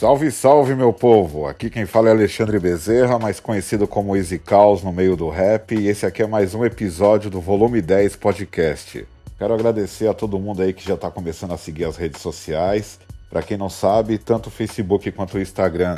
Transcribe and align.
Salve, 0.00 0.30
salve, 0.30 0.74
meu 0.74 0.94
povo! 0.94 1.46
Aqui 1.46 1.68
quem 1.68 1.84
fala 1.84 2.08
é 2.08 2.12
Alexandre 2.12 2.58
Bezerra, 2.58 3.18
mais 3.18 3.38
conhecido 3.38 3.86
como 3.86 4.16
Easy 4.16 4.38
Caos 4.38 4.82
no 4.82 4.90
meio 4.90 5.14
do 5.14 5.28
rap, 5.28 5.74
e 5.74 5.88
esse 5.88 6.06
aqui 6.06 6.22
é 6.22 6.26
mais 6.26 6.54
um 6.54 6.64
episódio 6.64 7.28
do 7.28 7.38
Volume 7.38 7.82
10 7.82 8.16
Podcast. 8.16 9.06
Quero 9.36 9.52
agradecer 9.52 10.08
a 10.08 10.14
todo 10.14 10.38
mundo 10.38 10.62
aí 10.62 10.72
que 10.72 10.88
já 10.88 10.94
está 10.94 11.10
começando 11.10 11.52
a 11.52 11.58
seguir 11.58 11.84
as 11.84 11.98
redes 11.98 12.22
sociais. 12.22 12.98
Para 13.28 13.42
quem 13.42 13.58
não 13.58 13.68
sabe, 13.68 14.16
tanto 14.16 14.46
o 14.46 14.50
Facebook 14.50 15.12
quanto 15.12 15.36
o 15.36 15.40
Instagram 15.42 15.96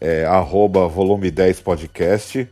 é 0.00 0.24
arroba 0.24 0.86
volume 0.86 1.28
10 1.28 1.60
podcast. 1.60 2.48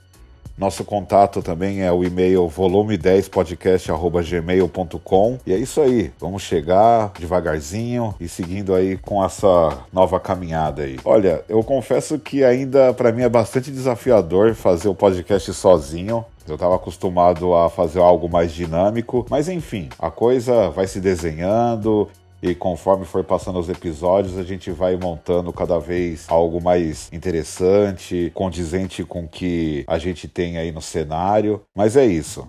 Nosso 0.59 0.85
contato 0.85 1.41
também 1.41 1.83
é 1.83 1.93
o 1.93 2.03
e-mail 2.03 2.49
volume10podcast@gmail.com. 2.49 5.39
E 5.47 5.53
é 5.53 5.57
isso 5.57 5.81
aí, 5.81 6.11
vamos 6.19 6.43
chegar 6.43 7.13
devagarzinho 7.17 8.13
e 8.19 8.29
seguindo 8.29 8.75
aí 8.75 8.97
com 8.97 9.25
essa 9.25 9.79
nova 9.93 10.19
caminhada 10.19 10.83
aí. 10.83 10.99
Olha, 11.05 11.45
eu 11.49 11.63
confesso 11.63 12.19
que 12.19 12.43
ainda 12.43 12.93
para 12.93 13.13
mim 13.13 13.23
é 13.23 13.29
bastante 13.29 13.71
desafiador 13.71 14.53
fazer 14.55 14.89
o 14.89 14.97
podcast 14.97 15.55
sozinho. 15.55 16.25
Eu 16.49 16.55
estava 16.55 16.75
acostumado 16.75 17.55
a 17.55 17.71
fazer 17.71 18.01
algo 18.01 18.29
mais 18.29 18.53
dinâmico, 18.53 19.25
mas 19.31 19.49
enfim, 19.49 19.89
a 19.99 20.11
coisa 20.11 20.71
vai 20.71 20.89
se 20.89 20.99
desenhando 20.99 22.09
e 22.43 22.55
conforme 22.55 23.05
for 23.05 23.25
passando 23.25 23.59
os 23.59 23.69
episódios, 23.69 24.39
a 24.39 24.45
gente 24.45 24.71
vai 24.71 24.97
montando 24.97 25.53
cada 25.53 25.79
vez 25.79 26.27
algo 26.29 26.63
mais 26.63 27.11
interessante, 27.13 28.31
condizente 28.33 29.05
com 29.05 29.25
o 29.25 29.29
que 29.29 29.85
a 29.89 29.99
gente 29.99 30.29
tem 30.29 30.57
aí 30.57 30.71
no 30.71 30.81
cenário. 30.81 31.63
Mas 31.75 31.97
é 31.97 32.07
isso. 32.07 32.47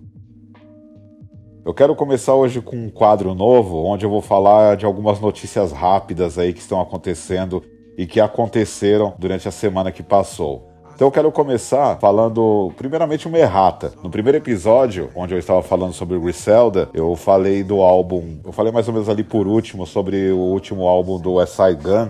Eu 1.66 1.74
quero 1.74 1.96
começar 1.96 2.36
hoje 2.36 2.62
com 2.62 2.76
um 2.76 2.90
quadro 2.90 3.34
novo, 3.34 3.84
onde 3.84 4.06
eu 4.06 4.10
vou 4.10 4.22
falar 4.22 4.78
de 4.78 4.86
algumas 4.86 5.20
notícias 5.20 5.72
rápidas 5.72 6.38
aí 6.38 6.54
que 6.54 6.60
estão 6.60 6.80
acontecendo 6.80 7.64
e 7.98 8.06
que 8.06 8.20
aconteceram 8.20 9.14
durante 9.20 9.48
a 9.48 9.52
semana 9.52 9.92
que 9.92 10.04
passou. 10.04 10.69
Então 11.00 11.08
eu 11.08 11.12
quero 11.14 11.32
começar 11.32 11.98
falando, 11.98 12.74
primeiramente, 12.76 13.26
uma 13.26 13.38
errata. 13.38 13.94
No 14.04 14.10
primeiro 14.10 14.38
episódio, 14.38 15.10
onde 15.16 15.34
eu 15.34 15.40
estava 15.40 15.64
falando 15.64 15.94
sobre 15.94 16.20
Griselda, 16.20 16.90
eu 16.94 17.16
falei 17.16 17.64
do 17.64 17.80
álbum, 17.82 18.40
eu 18.44 18.52
falei 18.52 18.70
mais 18.70 18.86
ou 18.90 18.94
menos 18.94 19.08
ali 19.08 19.24
por 19.24 19.48
último 19.48 19.88
sobre 19.88 20.30
o 20.30 20.40
último 20.40 20.90
álbum 20.90 21.18
do 21.18 21.38
Side 21.46 21.82
Gun, 21.82 22.10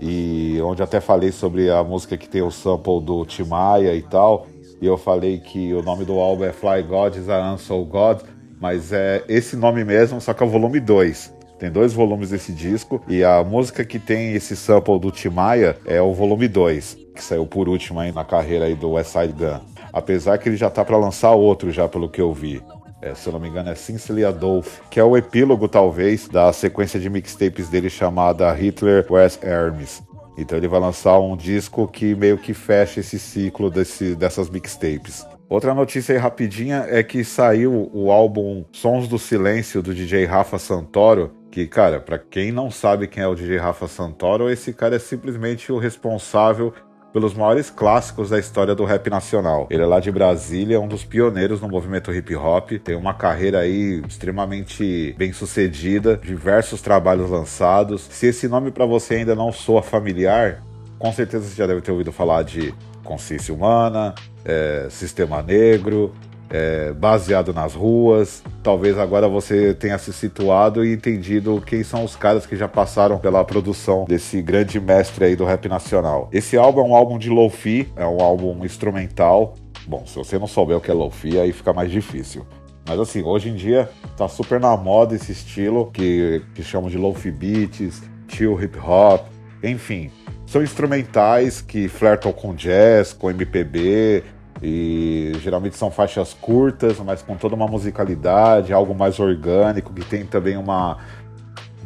e 0.00 0.58
onde 0.62 0.82
até 0.82 0.98
falei 0.98 1.30
sobre 1.30 1.70
a 1.70 1.84
música 1.84 2.16
que 2.16 2.26
tem 2.26 2.40
o 2.40 2.50
sample 2.50 3.02
do 3.02 3.26
Timaya 3.26 3.94
e 3.94 4.00
tal. 4.00 4.46
E 4.80 4.86
eu 4.86 4.96
falei 4.96 5.38
que 5.38 5.74
o 5.74 5.82
nome 5.82 6.06
do 6.06 6.18
álbum 6.18 6.44
é 6.44 6.52
Fly 6.54 6.84
God 6.84 7.16
is 7.16 7.28
a 7.28 7.36
Answer 7.50 7.84
God, 7.84 8.22
mas 8.58 8.94
é 8.94 9.24
esse 9.28 9.56
nome 9.56 9.84
mesmo, 9.84 10.22
só 10.22 10.32
que 10.32 10.42
é 10.42 10.46
o 10.46 10.48
volume 10.48 10.80
2. 10.80 11.35
Tem 11.58 11.70
dois 11.70 11.92
volumes 11.92 12.30
desse 12.30 12.52
disco 12.52 13.02
e 13.08 13.24
a 13.24 13.42
música 13.42 13.84
que 13.84 13.98
tem 13.98 14.34
esse 14.34 14.54
sample 14.54 14.98
do 14.98 15.10
Timaya 15.10 15.76
é 15.86 16.00
o 16.00 16.12
volume 16.12 16.48
2 16.48 17.06
que 17.16 17.24
saiu 17.24 17.46
por 17.46 17.68
último 17.68 17.98
aí 17.98 18.12
na 18.12 18.24
carreira 18.24 18.66
aí 18.66 18.74
do 18.74 18.92
West 18.92 19.10
Side 19.10 19.32
Gun. 19.32 19.60
Apesar 19.92 20.38
que 20.38 20.48
ele 20.48 20.56
já 20.56 20.70
tá 20.70 20.84
para 20.84 20.96
lançar 20.96 21.32
outro 21.32 21.72
já, 21.72 21.88
pelo 21.88 22.08
que 22.08 22.20
eu 22.20 22.32
vi. 22.32 22.62
É, 23.00 23.14
se 23.14 23.26
eu 23.26 23.32
não 23.32 23.40
me 23.40 23.48
engano, 23.48 23.70
é 23.70 23.74
Sincerely 23.74 24.24
Adolf, 24.24 24.80
que 24.90 25.00
é 25.00 25.04
o 25.04 25.16
epílogo, 25.16 25.68
talvez, 25.68 26.28
da 26.28 26.52
sequência 26.52 27.00
de 27.00 27.08
mixtapes 27.08 27.68
dele 27.68 27.90
chamada 27.90 28.52
Hitler 28.52 29.06
West 29.10 29.42
Hermes. 29.42 30.02
Então 30.38 30.58
ele 30.58 30.68
vai 30.68 30.80
lançar 30.80 31.18
um 31.18 31.36
disco 31.36 31.88
que 31.88 32.14
meio 32.14 32.36
que 32.36 32.52
fecha 32.52 33.00
esse 33.00 33.18
ciclo 33.18 33.70
desse, 33.70 34.14
dessas 34.14 34.50
mixtapes. 34.50 35.26
Outra 35.48 35.72
notícia 35.72 36.12
aí 36.12 36.18
rapidinha 36.18 36.86
é 36.88 37.02
que 37.02 37.22
saiu 37.22 37.88
o 37.94 38.10
álbum 38.10 38.64
Sons 38.72 39.06
do 39.06 39.18
Silêncio 39.18 39.80
do 39.80 39.94
DJ 39.94 40.24
Rafa 40.24 40.58
Santoro, 40.58 41.30
que, 41.56 41.66
cara, 41.66 41.98
para 41.98 42.18
quem 42.18 42.52
não 42.52 42.70
sabe 42.70 43.08
quem 43.08 43.22
é 43.22 43.26
o 43.26 43.34
DJ 43.34 43.56
Rafa 43.56 43.88
Santoro, 43.88 44.50
esse 44.50 44.74
cara 44.74 44.96
é 44.96 44.98
simplesmente 44.98 45.72
o 45.72 45.78
responsável 45.78 46.70
pelos 47.14 47.32
maiores 47.32 47.70
clássicos 47.70 48.28
da 48.28 48.38
história 48.38 48.74
do 48.74 48.84
rap 48.84 49.08
nacional. 49.08 49.66
Ele 49.70 49.82
é 49.82 49.86
lá 49.86 49.98
de 49.98 50.12
Brasília, 50.12 50.78
um 50.78 50.86
dos 50.86 51.02
pioneiros 51.02 51.62
no 51.62 51.68
movimento 51.70 52.12
hip 52.12 52.36
hop, 52.36 52.72
tem 52.72 52.94
uma 52.94 53.14
carreira 53.14 53.60
aí 53.60 54.02
extremamente 54.06 55.14
bem 55.16 55.32
sucedida, 55.32 56.20
diversos 56.22 56.82
trabalhos 56.82 57.30
lançados. 57.30 58.02
Se 58.02 58.26
esse 58.26 58.46
nome 58.48 58.70
para 58.70 58.84
você 58.84 59.14
ainda 59.14 59.34
não 59.34 59.50
soa 59.50 59.82
familiar, 59.82 60.62
com 60.98 61.10
certeza 61.10 61.48
você 61.48 61.56
já 61.56 61.66
deve 61.66 61.80
ter 61.80 61.90
ouvido 61.90 62.12
falar 62.12 62.42
de 62.42 62.74
Consciência 63.02 63.54
Humana, 63.54 64.14
é, 64.44 64.88
Sistema 64.90 65.42
Negro, 65.42 66.12
é, 66.50 66.92
baseado 66.92 67.52
nas 67.52 67.74
ruas. 67.74 68.42
Talvez 68.62 68.98
agora 68.98 69.28
você 69.28 69.74
tenha 69.74 69.98
se 69.98 70.12
situado 70.12 70.84
e 70.84 70.92
entendido 70.92 71.62
quem 71.64 71.82
são 71.82 72.04
os 72.04 72.16
caras 72.16 72.46
que 72.46 72.56
já 72.56 72.68
passaram 72.68 73.18
pela 73.18 73.44
produção 73.44 74.04
desse 74.04 74.40
grande 74.42 74.80
mestre 74.80 75.24
aí 75.24 75.36
do 75.36 75.44
rap 75.44 75.68
nacional. 75.68 76.28
Esse 76.32 76.56
álbum 76.56 76.80
é 76.80 76.84
um 76.84 76.96
álbum 76.96 77.18
de 77.18 77.30
lo-fi, 77.30 77.88
é 77.96 78.06
um 78.06 78.20
álbum 78.20 78.64
instrumental. 78.64 79.54
Bom, 79.86 80.04
se 80.06 80.16
você 80.16 80.38
não 80.38 80.46
souber 80.46 80.76
o 80.76 80.80
que 80.80 80.90
é 80.90 80.94
lo-fi, 80.94 81.38
aí 81.38 81.52
fica 81.52 81.72
mais 81.72 81.90
difícil. 81.90 82.46
Mas 82.88 83.00
assim, 83.00 83.22
hoje 83.22 83.48
em 83.48 83.54
dia 83.54 83.88
tá 84.16 84.28
super 84.28 84.60
na 84.60 84.76
moda 84.76 85.14
esse 85.14 85.32
estilo 85.32 85.90
que, 85.92 86.42
que 86.54 86.62
chamam 86.62 86.88
de 86.88 86.96
lo-fi 86.96 87.30
beats, 87.30 88.02
chill 88.28 88.60
hip 88.62 88.78
hop, 88.78 89.26
enfim. 89.62 90.10
São 90.46 90.62
instrumentais 90.62 91.60
que 91.60 91.88
flertam 91.88 92.32
com 92.32 92.54
jazz, 92.54 93.12
com 93.12 93.28
MPB, 93.28 94.22
e 94.62 95.32
geralmente 95.40 95.76
são 95.76 95.90
faixas 95.90 96.32
curtas, 96.34 96.98
mas 96.98 97.22
com 97.22 97.36
toda 97.36 97.54
uma 97.54 97.66
musicalidade, 97.66 98.72
algo 98.72 98.94
mais 98.94 99.20
orgânico, 99.20 99.92
que 99.92 100.04
tem 100.04 100.24
também 100.24 100.56
uma, 100.56 100.98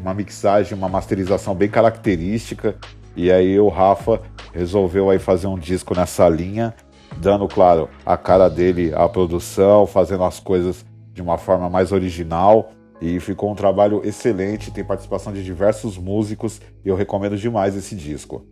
uma 0.00 0.14
mixagem, 0.14 0.76
uma 0.76 0.88
masterização 0.88 1.54
bem 1.54 1.68
característica. 1.68 2.76
E 3.16 3.30
aí 3.30 3.58
o 3.58 3.68
Rafa 3.68 4.20
resolveu 4.52 5.10
aí 5.10 5.18
fazer 5.18 5.46
um 5.46 5.58
disco 5.58 5.94
nessa 5.94 6.28
linha, 6.28 6.74
dando, 7.16 7.48
claro, 7.48 7.88
a 8.06 8.16
cara 8.16 8.48
dele 8.48 8.92
à 8.94 9.08
produção, 9.08 9.86
fazendo 9.86 10.24
as 10.24 10.38
coisas 10.38 10.84
de 11.12 11.20
uma 11.20 11.36
forma 11.36 11.68
mais 11.68 11.92
original. 11.92 12.70
E 13.00 13.18
ficou 13.18 13.50
um 13.50 13.54
trabalho 13.54 14.02
excelente, 14.04 14.70
tem 14.70 14.84
participação 14.84 15.32
de 15.32 15.42
diversos 15.42 15.96
músicos 15.96 16.60
e 16.84 16.88
eu 16.88 16.94
recomendo 16.94 17.36
demais 17.36 17.74
esse 17.74 17.96
disco. 17.96 18.44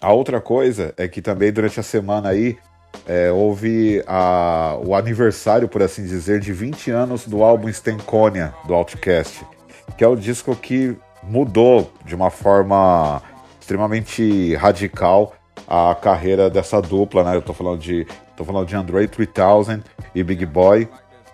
A 0.00 0.12
outra 0.12 0.40
coisa 0.40 0.94
é 0.96 1.08
que 1.08 1.20
também 1.20 1.52
durante 1.52 1.80
a 1.80 1.82
semana 1.82 2.28
aí 2.28 2.56
é, 3.06 3.32
houve 3.32 4.02
a, 4.06 4.78
o 4.84 4.94
aniversário, 4.94 5.68
por 5.68 5.82
assim 5.82 6.04
dizer, 6.04 6.40
de 6.40 6.52
20 6.52 6.90
anos 6.90 7.26
do 7.26 7.42
álbum 7.42 7.68
Stenkonia, 7.72 8.54
do 8.66 8.74
Outcast, 8.74 9.44
que 9.96 10.04
é 10.04 10.08
o 10.08 10.14
disco 10.14 10.54
que 10.54 10.96
mudou 11.22 11.90
de 12.04 12.14
uma 12.14 12.30
forma 12.30 13.20
extremamente 13.60 14.54
radical 14.54 15.34
a 15.66 15.94
carreira 15.94 16.48
dessa 16.48 16.80
dupla, 16.80 17.24
né? 17.24 17.36
Eu 17.36 17.42
tô 17.42 17.52
falando 17.52 17.80
de, 17.80 18.06
tô 18.36 18.44
falando 18.44 18.66
de 18.66 18.76
Andre 18.76 19.08
3000 19.08 19.82
e 20.14 20.22
Big 20.22 20.46
Boy, 20.46 20.88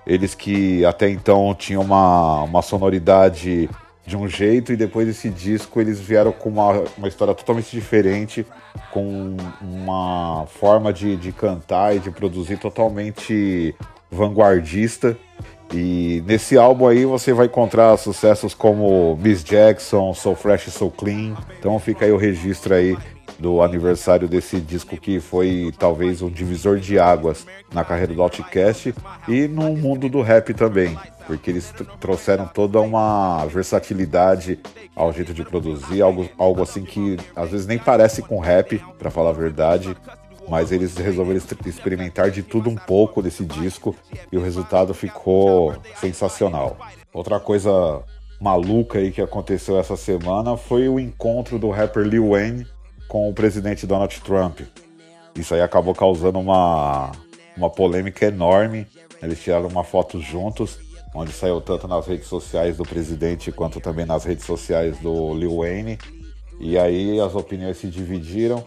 eles 0.07 0.35
que 0.35 0.85
até 0.85 1.09
então 1.09 1.55
tinham 1.55 1.83
uma, 1.83 2.43
uma 2.43 2.63
sonoridade 2.63 3.69
de 4.07 4.17
um 4.17 4.29
jeito 4.29 4.73
e 4.73 4.77
depois 4.77 5.07
desse 5.07 5.31
disco 5.31 5.81
eles 5.81 5.99
vieram 5.99 6.33
com 6.33 6.49
uma, 6.49 6.85
uma 6.97 7.09
história 7.09 7.35
totalmente 7.35 7.71
diferente, 7.71 8.47
com 8.91 9.37
uma 9.63 10.47
forma 10.47 10.93
de, 10.93 11.17
de 11.17 11.33
cantar 11.33 11.97
e 11.97 11.99
de 11.99 12.11
produzir 12.11 12.59
totalmente 12.59 13.75
vanguardista. 14.11 15.17
E 15.73 16.23
nesse 16.27 16.57
álbum 16.57 16.87
aí 16.87 17.05
você 17.05 17.33
vai 17.33 17.47
encontrar 17.47 17.97
sucessos 17.97 18.55
como 18.55 19.17
Miss 19.21 19.43
Jackson, 19.43 20.13
So 20.13 20.35
Fresh, 20.35 20.71
So 20.73 20.91
Clean. 20.91 21.35
Então 21.59 21.79
fica 21.79 22.05
aí 22.05 22.13
o 22.13 22.17
registro 22.17 22.75
aí 22.75 22.97
do 23.39 23.63
aniversário 23.63 24.29
desse 24.29 24.61
disco 24.61 24.97
que 24.97 25.19
foi 25.19 25.73
talvez 25.79 26.23
um 26.23 26.31
divisor 26.31 26.79
de 26.79 26.99
águas 26.99 27.47
na 27.73 27.85
carreira 27.85 28.15
do 28.15 28.23
Outcast 28.23 28.95
e 29.27 29.49
no 29.49 29.75
mundo 29.75 30.09
do 30.09 30.21
rap 30.23 30.55
também 30.55 30.97
porque 31.27 31.51
eles 31.51 31.73
trouxeram 32.01 32.47
toda 32.47 32.81
uma 32.81 33.45
versatilidade 33.47 34.59
ao 34.95 35.13
jeito 35.13 35.35
de 35.35 35.45
produzir, 35.45 36.03
algo, 36.03 36.29
algo 36.39 36.63
assim 36.63 36.85
que 36.85 37.17
às 37.35 37.51
vezes 37.51 37.67
nem 37.67 37.79
parece 37.79 38.23
com 38.23 38.39
rap, 38.39 38.83
para 38.99 39.11
falar 39.11 39.31
a 39.31 39.35
verdade, 39.35 39.97
mas 40.49 40.73
eles 40.73 40.97
resolveram 40.97 41.41
experimentar 41.67 42.31
de 42.31 42.43
tudo 42.43 42.69
um 42.69 42.77
pouco 42.77 43.23
desse 43.23 43.45
disco 43.45 43.95
e 44.31 44.37
o 44.37 44.43
resultado 44.43 44.93
ficou 44.93 45.75
sensacional. 45.97 46.77
Outra 47.13 47.41
coisa 47.41 48.03
maluca 48.41 48.99
aí 48.99 49.11
que 49.11 49.23
aconteceu 49.23 49.79
essa 49.79 49.97
semana 49.97 50.57
foi 50.57 50.89
o 50.89 51.01
encontro 51.01 51.59
do 51.59 51.71
rapper 51.71 52.05
Lil 52.05 52.31
Wayne 52.31 52.67
com 53.09 53.29
o 53.29 53.35
presidente 53.35 53.87
Donald 53.87 54.21
Trump. 54.21 54.61
Isso 55.35 55.55
aí 55.55 55.61
acabou 55.61 55.95
causando 55.95 56.39
uma, 56.39 57.13
uma 57.57 57.71
polêmica 57.71 58.27
enorme. 58.27 58.87
Eles 59.23 59.41
tiraram 59.41 59.69
uma 59.69 59.83
foto 59.83 60.21
juntos 60.21 60.79
onde 61.15 61.33
saiu 61.33 61.61
tanto 61.61 61.87
nas 61.87 62.07
redes 62.07 62.27
sociais 62.27 62.77
do 62.77 62.83
presidente 62.83 63.53
quanto 63.53 63.81
também 63.81 64.05
nas 64.05 64.25
redes 64.25 64.45
sociais 64.45 64.99
do 64.99 65.33
Lil 65.35 65.59
Wayne. 65.59 65.99
E 66.59 66.77
aí 66.77 67.21
as 67.21 67.35
opiniões 67.35 67.77
se 67.77 67.87
dividiram. 67.87 68.65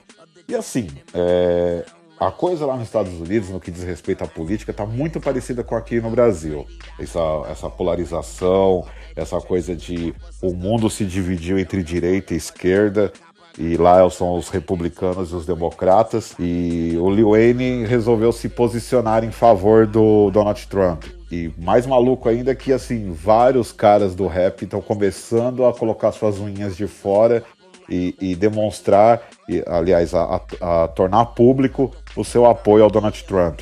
E 0.47 0.55
assim, 0.55 0.87
é, 1.13 1.85
a 2.19 2.31
coisa 2.31 2.65
lá 2.65 2.75
nos 2.75 2.87
Estados 2.87 3.13
Unidos, 3.13 3.49
no 3.49 3.59
que 3.59 3.69
diz 3.69 3.83
respeito 3.83 4.23
à 4.23 4.27
política, 4.27 4.71
está 4.71 4.85
muito 4.85 5.19
parecida 5.19 5.63
com 5.63 5.75
aqui 5.75 5.99
no 5.99 6.09
Brasil. 6.09 6.65
Essa, 6.97 7.19
essa 7.49 7.69
polarização, 7.69 8.87
essa 9.15 9.39
coisa 9.41 9.75
de 9.75 10.15
o 10.41 10.53
mundo 10.53 10.89
se 10.89 11.05
dividiu 11.05 11.59
entre 11.59 11.83
direita 11.83 12.33
e 12.33 12.37
esquerda, 12.37 13.11
e 13.57 13.75
lá 13.75 14.07
são 14.09 14.35
os 14.35 14.49
republicanos 14.49 15.31
e 15.31 15.35
os 15.35 15.45
democratas, 15.45 16.33
e 16.39 16.95
o 16.99 17.09
Lil 17.09 17.31
Wayne 17.31 17.85
resolveu 17.85 18.31
se 18.31 18.47
posicionar 18.47 19.23
em 19.23 19.31
favor 19.31 19.87
do 19.87 20.29
Donald 20.31 20.67
Trump. 20.67 21.05
E 21.31 21.51
mais 21.57 21.85
maluco 21.85 22.29
ainda 22.29 22.51
é 22.51 22.55
que, 22.55 22.71
assim, 22.71 23.11
vários 23.11 23.71
caras 23.71 24.15
do 24.15 24.27
rap 24.27 24.63
estão 24.63 24.81
começando 24.81 25.65
a 25.65 25.73
colocar 25.73 26.11
suas 26.11 26.39
unhas 26.39 26.77
de 26.77 26.87
fora 26.87 27.43
e, 27.89 28.15
e 28.21 28.35
demonstrar, 28.35 29.21
e, 29.49 29.63
aliás, 29.67 30.13
a, 30.13 30.41
a, 30.61 30.83
a 30.83 30.87
tornar 30.87 31.25
público 31.27 31.91
o 32.15 32.23
seu 32.23 32.45
apoio 32.45 32.83
ao 32.83 32.89
Donald 32.89 33.21
Trump. 33.23 33.59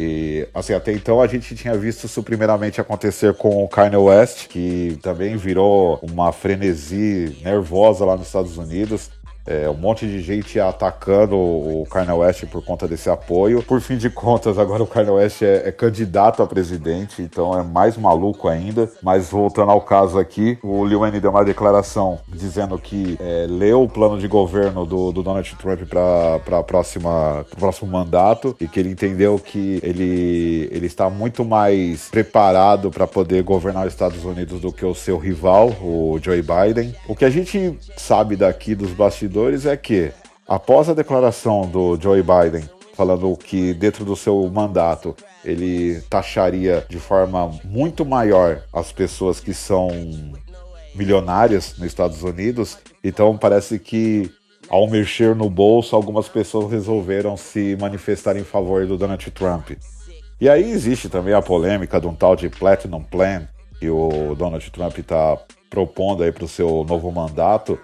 E, 0.00 0.46
assim, 0.54 0.74
até 0.74 0.92
então 0.92 1.20
a 1.20 1.26
gente 1.26 1.56
tinha 1.56 1.76
visto 1.76 2.04
isso 2.04 2.22
primeiramente 2.22 2.80
acontecer 2.80 3.34
com 3.34 3.64
o 3.64 3.68
Kanye 3.68 3.96
West, 3.96 4.46
que 4.46 4.96
também 5.02 5.36
virou 5.36 5.98
uma 6.02 6.30
frenesi 6.30 7.36
nervosa 7.42 8.04
lá 8.04 8.16
nos 8.16 8.28
Estados 8.28 8.56
Unidos. 8.56 9.10
É, 9.50 9.66
um 9.70 9.74
monte 9.74 10.06
de 10.06 10.20
gente 10.20 10.60
atacando 10.60 11.34
o 11.34 11.86
Kanye 11.90 12.12
West 12.12 12.44
por 12.48 12.62
conta 12.62 12.86
desse 12.86 13.08
apoio. 13.08 13.62
Por 13.62 13.80
fim 13.80 13.96
de 13.96 14.10
contas, 14.10 14.58
agora 14.58 14.82
o 14.82 14.86
Kanye 14.86 15.08
West 15.08 15.40
é, 15.40 15.68
é, 15.68 15.72
candidato 15.72 16.42
a 16.42 16.46
presidente, 16.46 17.22
então 17.22 17.58
é 17.58 17.62
mais 17.62 17.96
maluco 17.96 18.46
ainda. 18.46 18.90
Mas 19.02 19.30
voltando 19.30 19.70
ao 19.70 19.80
caso 19.80 20.18
aqui, 20.18 20.58
o 20.62 20.84
Lil 20.84 21.00
Wayne 21.00 21.18
deu 21.18 21.30
uma 21.30 21.46
declaração 21.46 22.18
dizendo 22.28 22.78
que 22.78 23.16
é, 23.18 23.46
leu 23.48 23.84
o 23.84 23.88
plano 23.88 24.18
de 24.18 24.28
governo 24.28 24.84
do, 24.84 25.12
do 25.12 25.22
Donald 25.22 25.56
Trump 25.56 25.80
para 25.88 26.38
pro 26.40 26.62
próximo 26.62 27.90
mandato 27.90 28.54
e 28.60 28.68
que 28.68 28.78
ele 28.78 28.90
entendeu 28.90 29.38
que 29.38 29.80
ele, 29.82 30.68
ele 30.70 30.86
está 30.86 31.08
muito 31.08 31.42
mais 31.42 32.10
preparado 32.10 32.90
para 32.90 33.06
poder 33.06 33.42
governar 33.44 33.86
os 33.86 33.94
Estados 33.94 34.22
Unidos 34.26 34.60
do 34.60 34.70
que 34.70 34.84
o 34.84 34.94
seu 34.94 35.16
rival, 35.16 35.68
o 35.80 36.18
Joe 36.22 36.42
Biden. 36.42 36.94
O 37.08 37.16
que 37.16 37.24
a 37.24 37.30
gente 37.30 37.78
sabe 37.96 38.36
daqui 38.36 38.74
dos 38.74 38.90
bastidores 38.90 39.37
é 39.66 39.76
que, 39.76 40.12
após 40.46 40.88
a 40.88 40.94
declaração 40.94 41.62
do 41.62 41.98
Joe 42.00 42.22
Biden 42.22 42.68
falando 42.94 43.36
que 43.36 43.72
dentro 43.72 44.04
do 44.04 44.16
seu 44.16 44.50
mandato 44.50 45.14
ele 45.44 46.00
taxaria 46.10 46.84
de 46.88 46.98
forma 46.98 47.48
muito 47.62 48.04
maior 48.04 48.62
as 48.72 48.90
pessoas 48.90 49.38
que 49.38 49.54
são 49.54 49.88
milionárias 50.96 51.78
nos 51.78 51.86
Estados 51.86 52.24
Unidos, 52.24 52.76
então 53.04 53.38
parece 53.38 53.78
que 53.78 54.28
ao 54.68 54.88
mexer 54.88 55.36
no 55.36 55.48
bolso, 55.48 55.94
algumas 55.94 56.28
pessoas 56.28 56.72
resolveram 56.72 57.36
se 57.36 57.76
manifestar 57.80 58.36
em 58.36 58.42
favor 58.42 58.84
do 58.84 58.98
Donald 58.98 59.30
Trump. 59.30 59.70
E 60.40 60.48
aí 60.48 60.70
existe 60.70 61.08
também 61.08 61.34
a 61.34 61.40
polêmica 61.40 62.00
de 62.00 62.06
um 62.08 62.14
tal 62.14 62.34
de 62.34 62.48
Platinum 62.48 63.02
Plan 63.02 63.46
que 63.78 63.88
o 63.88 64.34
Donald 64.34 64.68
Trump 64.72 64.98
está 64.98 65.38
propondo 65.70 66.24
aí 66.24 66.32
para 66.32 66.44
o 66.44 66.48
seu 66.48 66.84
novo 66.84 67.12
mandato, 67.12 67.78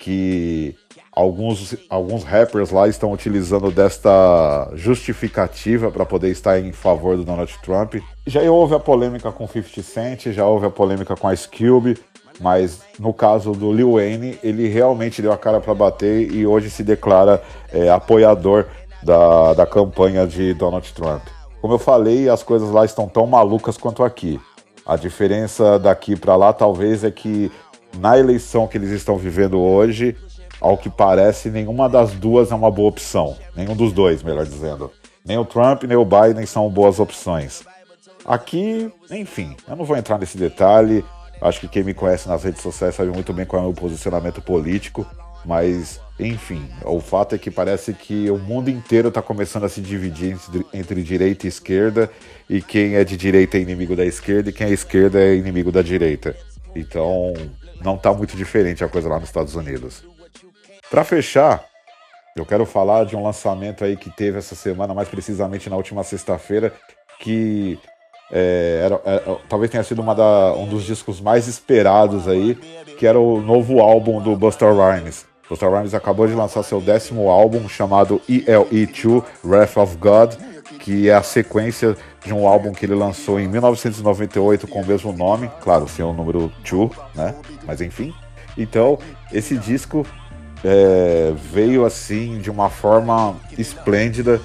que 0.00 0.74
alguns, 1.14 1.76
alguns 1.88 2.24
rappers 2.24 2.70
lá 2.70 2.88
estão 2.88 3.12
utilizando 3.12 3.70
desta 3.70 4.70
justificativa 4.74 5.90
para 5.90 6.04
poder 6.04 6.30
estar 6.30 6.58
em 6.58 6.72
favor 6.72 7.16
do 7.16 7.24
Donald 7.24 7.52
Trump. 7.62 7.96
Já 8.26 8.42
houve 8.50 8.74
a 8.74 8.80
polêmica 8.80 9.30
com 9.30 9.46
50 9.46 9.82
Cent, 9.82 10.26
já 10.32 10.46
houve 10.46 10.66
a 10.66 10.70
polêmica 10.70 11.14
com 11.14 11.32
Ice 11.32 11.48
Cube, 11.48 11.96
mas 12.40 12.80
no 12.98 13.12
caso 13.12 13.52
do 13.52 13.72
Lil 13.72 13.92
Wayne, 13.92 14.38
ele 14.42 14.66
realmente 14.66 15.22
deu 15.22 15.32
a 15.32 15.38
cara 15.38 15.60
para 15.60 15.72
bater 15.72 16.32
e 16.32 16.44
hoje 16.46 16.68
se 16.68 16.82
declara 16.82 17.40
é, 17.72 17.88
apoiador 17.88 18.66
da, 19.02 19.54
da 19.54 19.66
campanha 19.66 20.26
de 20.26 20.52
Donald 20.54 20.92
Trump. 20.92 21.22
Como 21.60 21.74
eu 21.74 21.78
falei, 21.78 22.28
as 22.28 22.42
coisas 22.42 22.70
lá 22.70 22.84
estão 22.84 23.08
tão 23.08 23.26
malucas 23.26 23.76
quanto 23.76 24.02
aqui. 24.02 24.40
A 24.84 24.96
diferença 24.96 25.78
daqui 25.78 26.16
para 26.16 26.36
lá 26.36 26.52
talvez 26.52 27.04
é 27.04 27.10
que 27.10 27.50
na 27.98 28.18
eleição 28.18 28.66
que 28.66 28.76
eles 28.76 28.90
estão 28.90 29.16
vivendo 29.16 29.60
hoje, 29.60 30.16
ao 30.60 30.76
que 30.76 30.88
parece, 30.88 31.50
nenhuma 31.50 31.88
das 31.88 32.12
duas 32.12 32.50
é 32.50 32.54
uma 32.54 32.70
boa 32.70 32.88
opção. 32.88 33.36
Nenhum 33.56 33.76
dos 33.76 33.92
dois, 33.92 34.22
melhor 34.22 34.44
dizendo. 34.44 34.90
Nem 35.24 35.38
o 35.38 35.44
Trump 35.44 35.84
nem 35.84 35.96
o 35.96 36.04
Biden 36.04 36.44
são 36.46 36.68
boas 36.68 37.00
opções. 37.00 37.62
Aqui, 38.24 38.90
enfim, 39.10 39.56
eu 39.68 39.76
não 39.76 39.84
vou 39.84 39.96
entrar 39.96 40.18
nesse 40.18 40.38
detalhe. 40.38 41.04
Acho 41.40 41.60
que 41.60 41.68
quem 41.68 41.82
me 41.82 41.92
conhece 41.92 42.28
nas 42.28 42.42
redes 42.42 42.62
sociais 42.62 42.94
sabe 42.94 43.10
muito 43.10 43.32
bem 43.32 43.44
qual 43.44 43.60
é 43.60 43.64
o 43.64 43.68
meu 43.68 43.74
posicionamento 43.74 44.40
político. 44.40 45.06
Mas, 45.44 46.00
enfim, 46.18 46.66
o 46.84 47.00
fato 47.00 47.34
é 47.34 47.38
que 47.38 47.50
parece 47.50 47.92
que 47.92 48.30
o 48.30 48.38
mundo 48.38 48.70
inteiro 48.70 49.08
está 49.08 49.20
começando 49.20 49.64
a 49.64 49.68
se 49.68 49.82
dividir 49.82 50.32
entre, 50.32 50.66
entre 50.72 51.02
direita 51.02 51.46
e 51.46 51.48
esquerda. 51.48 52.10
E 52.48 52.62
quem 52.62 52.94
é 52.94 53.04
de 53.04 53.16
direita 53.16 53.58
é 53.58 53.60
inimigo 53.60 53.94
da 53.94 54.06
esquerda 54.06 54.48
e 54.48 54.52
quem 54.52 54.68
é 54.68 54.70
esquerda 54.70 55.20
é 55.20 55.34
inimigo 55.34 55.70
da 55.70 55.82
direita. 55.82 56.34
Então, 56.74 57.34
não 57.82 57.96
está 57.96 58.12
muito 58.12 58.36
diferente 58.36 58.82
a 58.82 58.88
coisa 58.88 59.08
lá 59.08 59.20
nos 59.20 59.28
Estados 59.28 59.54
Unidos. 59.54 60.02
Para 60.90 61.04
fechar, 61.04 61.64
eu 62.36 62.44
quero 62.44 62.66
falar 62.66 63.04
de 63.04 63.16
um 63.16 63.22
lançamento 63.22 63.84
aí 63.84 63.96
que 63.96 64.10
teve 64.10 64.38
essa 64.38 64.54
semana, 64.54 64.94
mais 64.94 65.08
precisamente 65.08 65.70
na 65.70 65.76
última 65.76 66.02
sexta-feira, 66.02 66.72
que 67.20 67.78
é, 68.30 68.80
era, 68.84 69.00
é, 69.04 69.14
é, 69.14 69.36
talvez 69.48 69.70
tenha 69.70 69.82
sido 69.82 70.02
uma 70.02 70.14
da, 70.14 70.52
um 70.54 70.66
dos 70.66 70.84
discos 70.84 71.20
mais 71.20 71.46
esperados 71.46 72.28
aí, 72.28 72.54
que 72.98 73.06
era 73.06 73.18
o 73.18 73.40
novo 73.40 73.80
álbum 73.80 74.20
do 74.20 74.34
Buster 74.36 74.72
Rhymes. 74.74 75.26
Buster 75.48 75.70
Rhymes 75.70 75.94
acabou 75.94 76.26
de 76.26 76.34
lançar 76.34 76.62
seu 76.62 76.80
décimo 76.80 77.28
álbum 77.28 77.68
chamado 77.68 78.20
ELE2 78.28 79.22
Wrath 79.44 79.76
of 79.76 79.96
God, 79.96 80.34
que 80.80 81.08
é 81.08 81.14
a 81.14 81.22
sequência 81.22 81.96
de 82.24 82.32
um 82.32 82.48
álbum 82.48 82.72
que 82.72 82.84
ele 82.86 82.94
lançou 82.94 83.38
em 83.38 83.46
1998 83.46 84.66
com 84.66 84.80
o 84.80 84.86
mesmo 84.86 85.12
nome, 85.12 85.50
claro, 85.60 85.86
sem 85.86 86.04
o 86.04 86.12
número 86.12 86.50
2, 86.68 86.90
né? 87.14 87.34
Mas 87.64 87.80
enfim. 87.80 88.14
Então, 88.56 88.98
esse 89.32 89.58
disco 89.58 90.06
é, 90.64 91.32
veio 91.52 91.84
assim 91.84 92.38
de 92.38 92.50
uma 92.50 92.70
forma 92.70 93.36
esplêndida. 93.58 94.40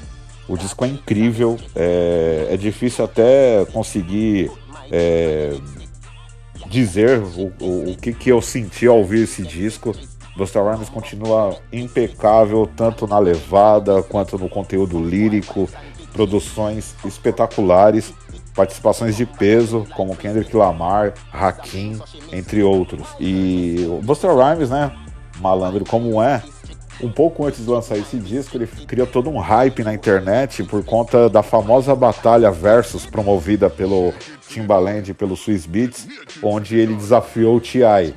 O 0.48 0.58
disco 0.58 0.84
é 0.84 0.88
incrível, 0.88 1.58
é, 1.76 2.48
é 2.52 2.58
difícil 2.58 3.06
até 3.06 3.66
conseguir 3.72 4.52
é, 4.92 5.56
dizer 6.70 7.20
o, 7.20 7.54
o, 7.64 7.92
o, 7.92 7.98
que, 7.98 8.14
que 8.14 8.30
eu 8.30 8.42
senti 8.42 8.86
ao 8.86 8.98
ouvir 8.98 9.24
esse 9.24 9.44
disco. 9.44 9.96
Busta 10.36 10.62
Rhymes 10.62 10.90
continua 10.90 11.58
impecável 11.72 12.70
tanto 12.76 13.06
na 13.06 13.20
levada 13.20 14.02
quanto 14.04 14.38
no 14.38 14.50
conteúdo 14.50 15.04
lírico, 15.04 15.70
produções 16.14 16.96
espetaculares, 17.06 18.14
participações 18.56 19.16
de 19.16 19.26
peso 19.26 19.86
como 19.96 20.16
Kendrick 20.16 20.56
Lamar, 20.56 21.14
Hakim, 21.32 22.00
entre 22.32 22.64
outros. 22.64 23.08
E 23.20 23.86
o 23.90 24.02
Busta 24.02 24.30
Rhymes, 24.34 24.70
né, 24.70 24.92
malandro 25.40 25.86
como 25.86 26.22
é, 26.22 26.42
um 27.02 27.10
pouco 27.10 27.46
antes 27.46 27.64
de 27.64 27.70
lançar 27.70 27.98
esse 27.98 28.18
disco, 28.18 28.58
ele 28.58 28.68
criou 28.68 29.08
todo 29.08 29.30
um 29.30 29.38
hype 29.38 29.84
na 29.84 29.94
internet 29.94 30.64
por 30.64 30.84
conta 30.84 31.30
da 31.30 31.42
famosa 31.42 31.96
batalha 31.96 32.52
Versus 32.52 33.06
promovida 33.06 33.70
pelo 33.70 34.14
Timbaland 34.48 35.10
e 35.10 35.14
pelo 35.14 35.38
Swiss 35.38 35.66
Beats, 35.66 36.08
onde 36.44 36.78
ele 36.78 36.94
desafiou 36.96 37.56
o 37.56 37.62
T.I. 37.62 38.14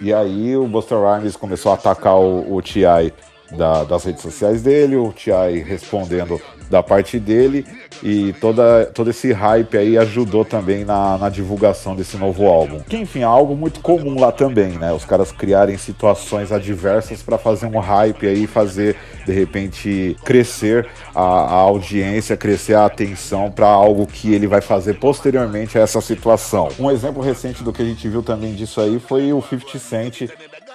E 0.00 0.12
aí 0.12 0.56
o 0.56 0.66
Buster 0.66 0.98
Rhymes 0.98 1.36
começou 1.36 1.70
a 1.72 1.74
atacar 1.76 2.16
o, 2.16 2.54
o 2.54 2.62
T.I. 2.62 3.12
Da, 3.56 3.82
das 3.84 4.04
redes 4.04 4.20
sociais 4.20 4.62
dele, 4.62 4.96
o 4.96 5.12
T.I. 5.12 5.60
respondendo 5.60 6.40
da 6.70 6.82
parte 6.82 7.18
dele 7.18 7.66
e 8.02 8.32
toda, 8.34 8.86
todo 8.86 9.10
esse 9.10 9.32
hype 9.32 9.76
aí 9.76 9.98
ajudou 9.98 10.44
também 10.44 10.84
na, 10.84 11.18
na 11.18 11.28
divulgação 11.28 11.96
desse 11.96 12.16
novo 12.16 12.46
álbum. 12.46 12.80
Que 12.80 12.96
enfim, 12.96 13.20
é 13.20 13.24
algo 13.24 13.56
muito 13.56 13.80
comum 13.80 14.20
lá 14.20 14.30
também, 14.30 14.70
né? 14.70 14.92
Os 14.92 15.04
caras 15.04 15.32
criarem 15.32 15.76
situações 15.76 16.52
adversas 16.52 17.22
para 17.22 17.38
fazer 17.38 17.66
um 17.66 17.78
hype 17.78 18.26
aí, 18.26 18.46
fazer 18.46 18.96
de 19.24 19.32
repente 19.32 20.16
crescer 20.24 20.88
a, 21.14 21.22
a 21.22 21.54
audiência, 21.54 22.36
crescer 22.36 22.74
a 22.74 22.86
atenção 22.86 23.50
para 23.50 23.66
algo 23.66 24.06
que 24.06 24.32
ele 24.32 24.46
vai 24.46 24.60
fazer 24.60 24.98
posteriormente 24.98 25.78
a 25.78 25.82
essa 25.82 26.00
situação. 26.00 26.68
Um 26.78 26.90
exemplo 26.90 27.22
recente 27.22 27.62
do 27.62 27.72
que 27.72 27.82
a 27.82 27.84
gente 27.84 28.08
viu 28.08 28.22
também 28.22 28.54
disso 28.54 28.80
aí 28.80 28.98
foi 28.98 29.32
o 29.32 29.42
50 29.42 29.78
Cent 29.78 30.28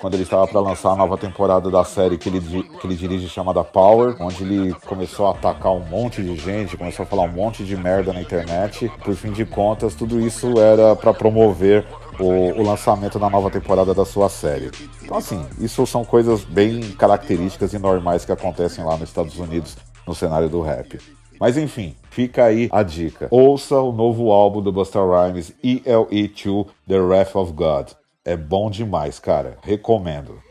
quando 0.04 0.16
ele 0.16 0.24
estava 0.24 0.46
para 0.46 0.60
lançar 0.60 0.92
a 0.92 0.96
nova 0.98 1.18
temporada 1.18 1.72
da 1.72 1.86
série 1.86 2.18
que 2.18 2.28
ele, 2.28 2.42
que 2.42 2.86
ele 2.86 2.94
dirige 2.94 3.30
chamada 3.30 3.64
Power, 3.64 4.18
onde 4.20 4.44
ele 4.44 4.74
começou 4.86 5.28
a 5.28 5.32
atacar 5.32 5.72
um 5.72 5.80
monte 5.80 6.22
de 6.22 6.36
gente, 6.36 6.76
começou 6.76 7.04
a 7.04 7.06
falar 7.06 7.24
um 7.24 7.32
monte 7.32 7.64
de 7.64 7.78
merda 7.78 8.12
na 8.12 8.20
internet. 8.20 8.92
Por 9.02 9.16
fim 9.16 9.32
de 9.32 9.46
contas, 9.46 9.96
tudo 9.96 10.20
isso 10.20 10.60
era 10.60 10.94
para 10.94 11.14
promover 11.14 11.86
o, 12.20 12.26
o, 12.26 12.64
lançamento 12.64 13.18
da 13.18 13.30
nova 13.30 13.50
temporada 13.50 13.94
da 13.94 14.04
sua 14.04 14.28
série. 14.28 14.72
Então, 15.02 15.16
assim, 15.16 15.42
isso 15.58 15.88
são 15.88 16.04
coisas 16.04 16.44
bem 16.44 16.82
características 16.98 17.72
e 17.72 17.80
normais 17.80 18.26
que 18.26 18.32
acontecem 18.34 18.84
lá 18.84 18.98
nos 18.98 19.08
Estados 19.08 19.40
Unidos 19.40 19.78
no 20.06 20.14
cenário 20.14 20.50
do 20.50 20.60
rap. 20.60 21.00
Mas 21.40 21.56
enfim, 21.56 21.96
fica 22.10 22.44
aí 22.44 22.68
a 22.74 22.84
dica. 22.84 23.30
Ouça 23.32 23.80
o 23.80 23.94
novo 23.94 24.34
álbum 24.34 24.62
do 24.62 24.70
Busta 24.70 25.00
Rhymes, 25.00 25.54
ELE2 25.64 26.68
The 26.90 27.00
Wrath 27.00 27.38
of 27.38 27.54
God. 27.54 28.03
É 28.26 28.38
bom 28.38 28.70
demais, 28.70 29.20
cara. 29.20 29.58
Recomendo. 29.64 30.42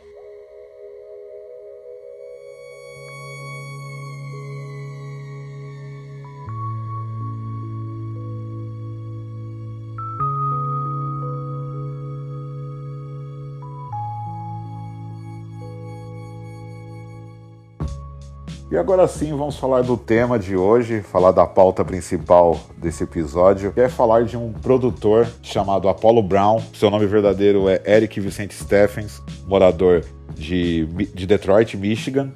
E 18.73 18.77
agora 18.79 19.07
sim, 19.07 19.37
vamos 19.37 19.59
falar 19.59 19.83
do 19.83 19.99
tema 19.99 20.39
de 20.39 20.57
hoje, 20.57 21.03
falar 21.03 21.31
da 21.31 21.47
pauta 21.47 21.85
principal 21.85 22.59
desse 22.79 23.05
episódio, 23.05 23.71
que 23.71 23.83
é 23.83 23.87
falar 23.87 24.25
de 24.25 24.35
um 24.35 24.51
produtor 24.51 25.29
chamado 25.43 25.91
Apollo 25.91 26.23
Brown. 26.23 26.59
Seu 26.73 26.91
nome 26.91 27.05
verdadeiro 27.05 27.69
é 27.69 27.83
Eric 27.85 28.19
Vicente 28.19 28.55
Stephens, 28.55 29.21
morador 29.47 30.03
de, 30.35 30.87
de 31.15 31.27
Detroit, 31.27 31.77
Michigan. 31.77 32.33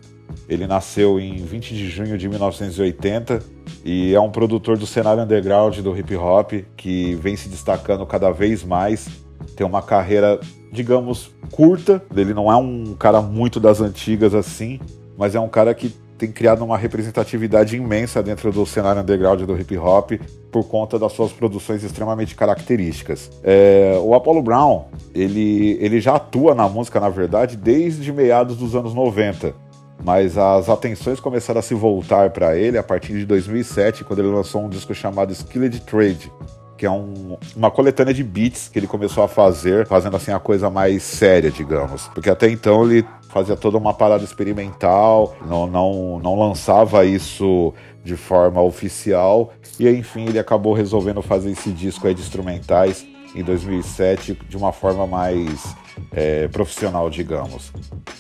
Ele 0.47 0.66
nasceu 0.66 1.19
em 1.19 1.37
20 1.37 1.75
de 1.75 1.88
junho 1.88 2.19
de 2.19 2.28
1980 2.28 3.43
e 3.83 4.14
é 4.14 4.21
um 4.21 4.31
produtor 4.31 4.76
do 4.76 4.87
cenário 4.87 5.23
underground 5.23 5.78
do 5.78 5.97
hip 5.97 6.14
hop 6.16 6.52
que 6.76 7.14
vem 7.14 7.35
se 7.35 7.49
destacando 7.49 8.05
cada 8.05 8.31
vez 8.31 8.62
mais. 8.62 9.09
Tem 9.57 9.66
uma 9.66 9.81
carreira, 9.81 10.38
digamos, 10.71 11.31
curta. 11.50 12.02
Ele 12.14 12.35
não 12.35 12.52
é 12.52 12.57
um 12.57 12.95
cara 12.95 13.23
muito 13.23 13.59
das 13.59 13.81
antigas 13.81 14.35
assim, 14.35 14.78
mas 15.16 15.35
é 15.35 15.40
um 15.40 15.49
cara 15.49 15.73
que 15.73 16.05
tem 16.18 16.30
criado 16.32 16.64
uma 16.64 16.78
representatividade 16.78 17.76
imensa 17.76 18.23
dentro 18.23 18.50
do 18.50 18.64
cenário 18.64 19.02
underground 19.02 19.42
do 19.42 19.58
hip 19.58 19.76
hop 19.76 20.12
por 20.50 20.64
conta 20.64 20.99
das 20.99 21.12
suas 21.12 21.32
produções 21.32 21.82
extremamente 21.82 22.35
características. 22.35 23.30
É, 23.44 23.99
o 24.02 24.14
Apollo 24.14 24.42
Brown, 24.42 24.85
ele, 25.14 25.76
ele 25.80 26.00
já 26.00 26.16
atua 26.16 26.54
na 26.54 26.68
música, 26.68 26.99
na 26.99 27.08
verdade, 27.08 27.56
desde 27.56 28.12
meados 28.12 28.56
dos 28.56 28.75
anos 28.75 28.94
90. 28.94 29.54
Mas 30.02 30.38
as 30.38 30.68
atenções 30.68 31.20
começaram 31.20 31.61
a 31.61 31.62
se 31.62 31.75
voltar 31.75 32.30
para 32.30 32.56
ele 32.56 32.78
a 32.78 32.82
partir 32.82 33.14
de 33.14 33.26
2007, 33.26 34.04
quando 34.04 34.20
ele 34.20 34.28
lançou 34.28 34.62
um 34.62 34.68
disco 34.68 34.94
chamado 34.94 35.32
Skilled 35.32 35.80
Trade, 35.80 36.30
que 36.76 36.87
é 36.87 36.90
um, 36.90 37.37
uma 37.54 37.71
coletânea 37.71 38.12
de 38.12 38.23
beats 38.23 38.68
que 38.68 38.78
ele 38.78 38.87
começou 38.87 39.25
a 39.25 39.28
fazer, 39.28 39.87
fazendo 39.87 40.16
assim 40.16 40.33
a 40.33 40.38
coisa 40.38 40.68
mais 40.71 41.02
séria, 41.02 41.50
digamos. 41.50 42.09
Porque 42.09 42.30
até 42.30 42.49
então 42.50 42.85
ele 42.85 43.04
fazia 43.28 43.56
toda 43.56 43.76
uma 43.76 43.92
parada 43.92 44.25
experimental, 44.25 45.37
não, 45.47 45.66
não, 45.66 46.18
não 46.21 46.38
lançava 46.38 47.04
isso 47.04 47.73
de 48.04 48.16
forma 48.16 48.62
oficial, 48.62 49.52
e 49.78 49.88
enfim 49.88 50.26
ele 50.26 50.38
acabou 50.38 50.73
resolvendo 50.73 51.21
fazer 51.23 51.50
esse 51.50 51.71
disco 51.71 52.06
aí 52.06 52.14
de 52.14 52.21
instrumentais 52.21 53.06
em 53.35 53.42
2007 53.42 54.38
de 54.49 54.56
uma 54.56 54.73
forma 54.73 55.06
mais 55.06 55.75
é, 56.12 56.49
profissional, 56.49 57.09
digamos. 57.11 57.73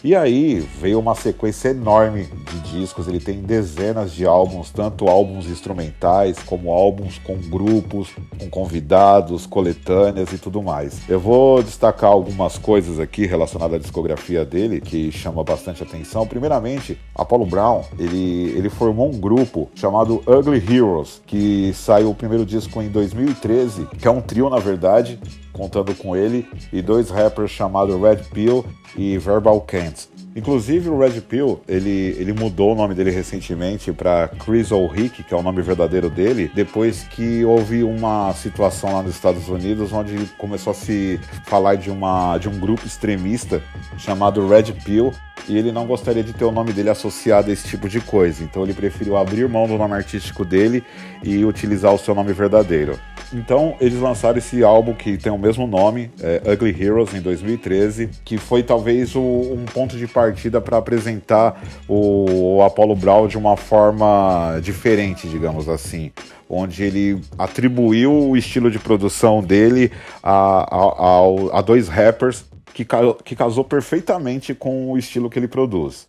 E 0.04 0.14
aí 0.14 0.60
veio 0.60 0.98
uma 1.00 1.14
sequência 1.14 1.70
enorme 1.70 2.24
de 2.24 2.78
discos, 2.78 3.08
ele 3.08 3.18
tem 3.18 3.40
dezenas 3.40 4.12
de 4.12 4.26
álbuns, 4.26 4.70
tanto 4.70 5.08
álbuns 5.08 5.46
instrumentais 5.46 6.38
como 6.40 6.72
álbuns 6.72 7.18
com 7.18 7.36
grupos, 7.36 8.10
com 8.38 8.48
convidados, 8.48 9.46
coletâneas 9.46 10.32
e 10.32 10.38
tudo 10.38 10.62
mais. 10.62 11.00
Eu 11.08 11.18
vou 11.18 11.62
destacar 11.62 12.10
algumas 12.10 12.58
coisas 12.58 13.00
aqui 13.00 13.26
relacionadas 13.26 13.76
à 13.76 13.78
discografia 13.78 14.44
dele 14.44 14.80
que 14.80 15.10
chama 15.10 15.42
bastante 15.42 15.82
atenção. 15.82 16.26
Primeiramente, 16.26 16.98
Apollo 17.14 17.46
Brown, 17.46 17.82
ele, 17.98 18.54
ele 18.56 18.68
formou 18.68 19.08
um 19.08 19.18
grupo 19.18 19.68
chamado 19.74 20.22
Ugly 20.26 20.62
Heroes, 20.72 21.20
que 21.26 21.72
saiu 21.74 22.10
o 22.10 22.14
primeiro 22.14 22.44
disco 22.44 22.80
em 22.82 22.88
2013, 22.88 23.86
que 23.98 24.06
é 24.06 24.10
um 24.10 24.20
trio 24.20 24.48
na 24.50 24.58
verdade, 24.58 25.18
contando 25.56 25.94
com 25.94 26.14
ele 26.14 26.46
e 26.72 26.82
dois 26.82 27.10
rappers 27.10 27.50
chamados 27.50 28.00
Red 28.00 28.24
Pill 28.32 28.64
e 28.96 29.16
Verbal 29.18 29.60
Kent. 29.62 30.08
Inclusive 30.36 30.90
o 30.90 30.98
Red 30.98 31.22
Pill, 31.22 31.62
ele, 31.66 32.14
ele 32.18 32.34
mudou 32.34 32.72
o 32.72 32.74
nome 32.74 32.94
dele 32.94 33.10
recentemente 33.10 33.90
para 33.90 34.28
Chris 34.28 34.70
O'Rick, 34.70 35.22
que 35.22 35.32
é 35.32 35.36
o 35.36 35.42
nome 35.42 35.62
verdadeiro 35.62 36.10
dele, 36.10 36.50
depois 36.54 37.04
que 37.04 37.42
houve 37.42 37.82
uma 37.82 38.34
situação 38.34 38.92
lá 38.92 39.02
nos 39.02 39.14
Estados 39.14 39.48
Unidos 39.48 39.94
onde 39.94 40.26
começou 40.36 40.72
a 40.72 40.74
se 40.74 41.18
falar 41.46 41.76
de, 41.76 41.90
uma, 41.90 42.36
de 42.36 42.50
um 42.50 42.58
grupo 42.60 42.86
extremista 42.86 43.62
chamado 43.96 44.46
Red 44.46 44.74
Pill 44.84 45.10
e 45.48 45.56
ele 45.56 45.72
não 45.72 45.86
gostaria 45.86 46.22
de 46.22 46.34
ter 46.34 46.44
o 46.44 46.52
nome 46.52 46.72
dele 46.72 46.90
associado 46.90 47.48
a 47.48 47.52
esse 47.52 47.66
tipo 47.66 47.88
de 47.88 48.00
coisa. 48.00 48.44
Então 48.44 48.62
ele 48.62 48.74
preferiu 48.74 49.16
abrir 49.16 49.48
mão 49.48 49.66
do 49.66 49.78
nome 49.78 49.94
artístico 49.94 50.44
dele 50.44 50.84
e 51.22 51.46
utilizar 51.46 51.94
o 51.94 51.98
seu 51.98 52.14
nome 52.14 52.34
verdadeiro. 52.34 52.98
Então 53.32 53.76
eles 53.80 53.98
lançaram 53.98 54.38
esse 54.38 54.62
álbum 54.62 54.94
que 54.94 55.16
tem 55.18 55.32
o 55.32 55.38
mesmo 55.38 55.66
nome, 55.66 56.10
é, 56.20 56.42
Ugly 56.52 56.76
Heroes, 56.80 57.14
em 57.14 57.20
2013, 57.20 58.08
que 58.24 58.38
foi 58.38 58.62
talvez 58.62 59.14
o, 59.14 59.20
um 59.20 59.64
ponto 59.64 59.96
de 59.96 60.06
partida 60.06 60.60
para 60.60 60.76
apresentar 60.76 61.62
o, 61.88 62.58
o 62.58 62.62
Apollo 62.62 62.94
Brown 62.94 63.26
de 63.26 63.36
uma 63.36 63.56
forma 63.56 64.58
diferente, 64.62 65.28
digamos 65.28 65.68
assim 65.68 66.12
onde 66.48 66.84
ele 66.84 67.20
atribuiu 67.36 68.12
o 68.12 68.36
estilo 68.36 68.70
de 68.70 68.78
produção 68.78 69.42
dele 69.42 69.90
a, 70.22 70.32
a, 70.32 71.56
a, 71.56 71.58
a 71.58 71.60
dois 71.60 71.88
rappers 71.88 72.44
que, 72.72 72.86
que 73.24 73.34
casou 73.34 73.64
perfeitamente 73.64 74.54
com 74.54 74.92
o 74.92 74.98
estilo 74.98 75.30
que 75.30 75.38
ele 75.38 75.48
produz. 75.48 76.06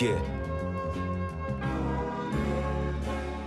Yeah. 0.00 0.38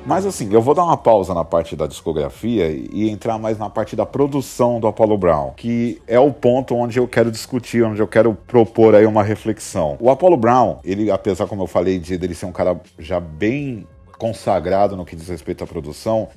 Mas 0.06 0.26
assim, 0.26 0.52
eu 0.52 0.62
vou 0.62 0.74
dar 0.74 0.84
uma 0.84 0.98
pausa 0.98 1.34
na 1.34 1.46
parte 1.46 1.76
da 1.76 1.86
discografia 1.86 2.70
e 2.70 3.10
entrar 3.10 3.38
mais 3.38 3.58
na 3.58 3.70
parte 3.70 3.96
da 3.96 4.06
produção 4.06 4.80
do 4.80 4.88
Apollo 4.88 5.18
Brown, 5.18 5.54
que 5.56 6.02
é 6.08 6.20
o 6.20 6.34
ponto 6.34 6.76
onde 6.76 7.00
eu 7.00 7.08
quero 7.08 7.32
discutir, 7.32 7.84
onde 7.84 8.02
eu 8.02 8.08
quero 8.08 8.34
propor 8.34 8.96
aí 8.96 9.06
uma 9.06 9.24
reflexão. 9.24 9.98
O 10.00 10.10
Apollo 10.10 10.38
Brown, 10.38 10.80
ele, 10.84 11.12
apesar, 11.12 11.48
como 11.48 11.64
eu 11.64 11.68
falei, 11.68 12.00
de 12.00 12.16
ele 12.16 12.34
ser 12.34 12.48
um 12.48 12.52
cara 12.52 12.82
já 12.98 13.20
bem 13.20 13.88
consagrado 14.18 14.98
no 14.98 15.06
que 15.06 15.16
diz 15.16 15.30
respeito 15.30 15.64
à 15.64 15.68
produção, 15.68 16.28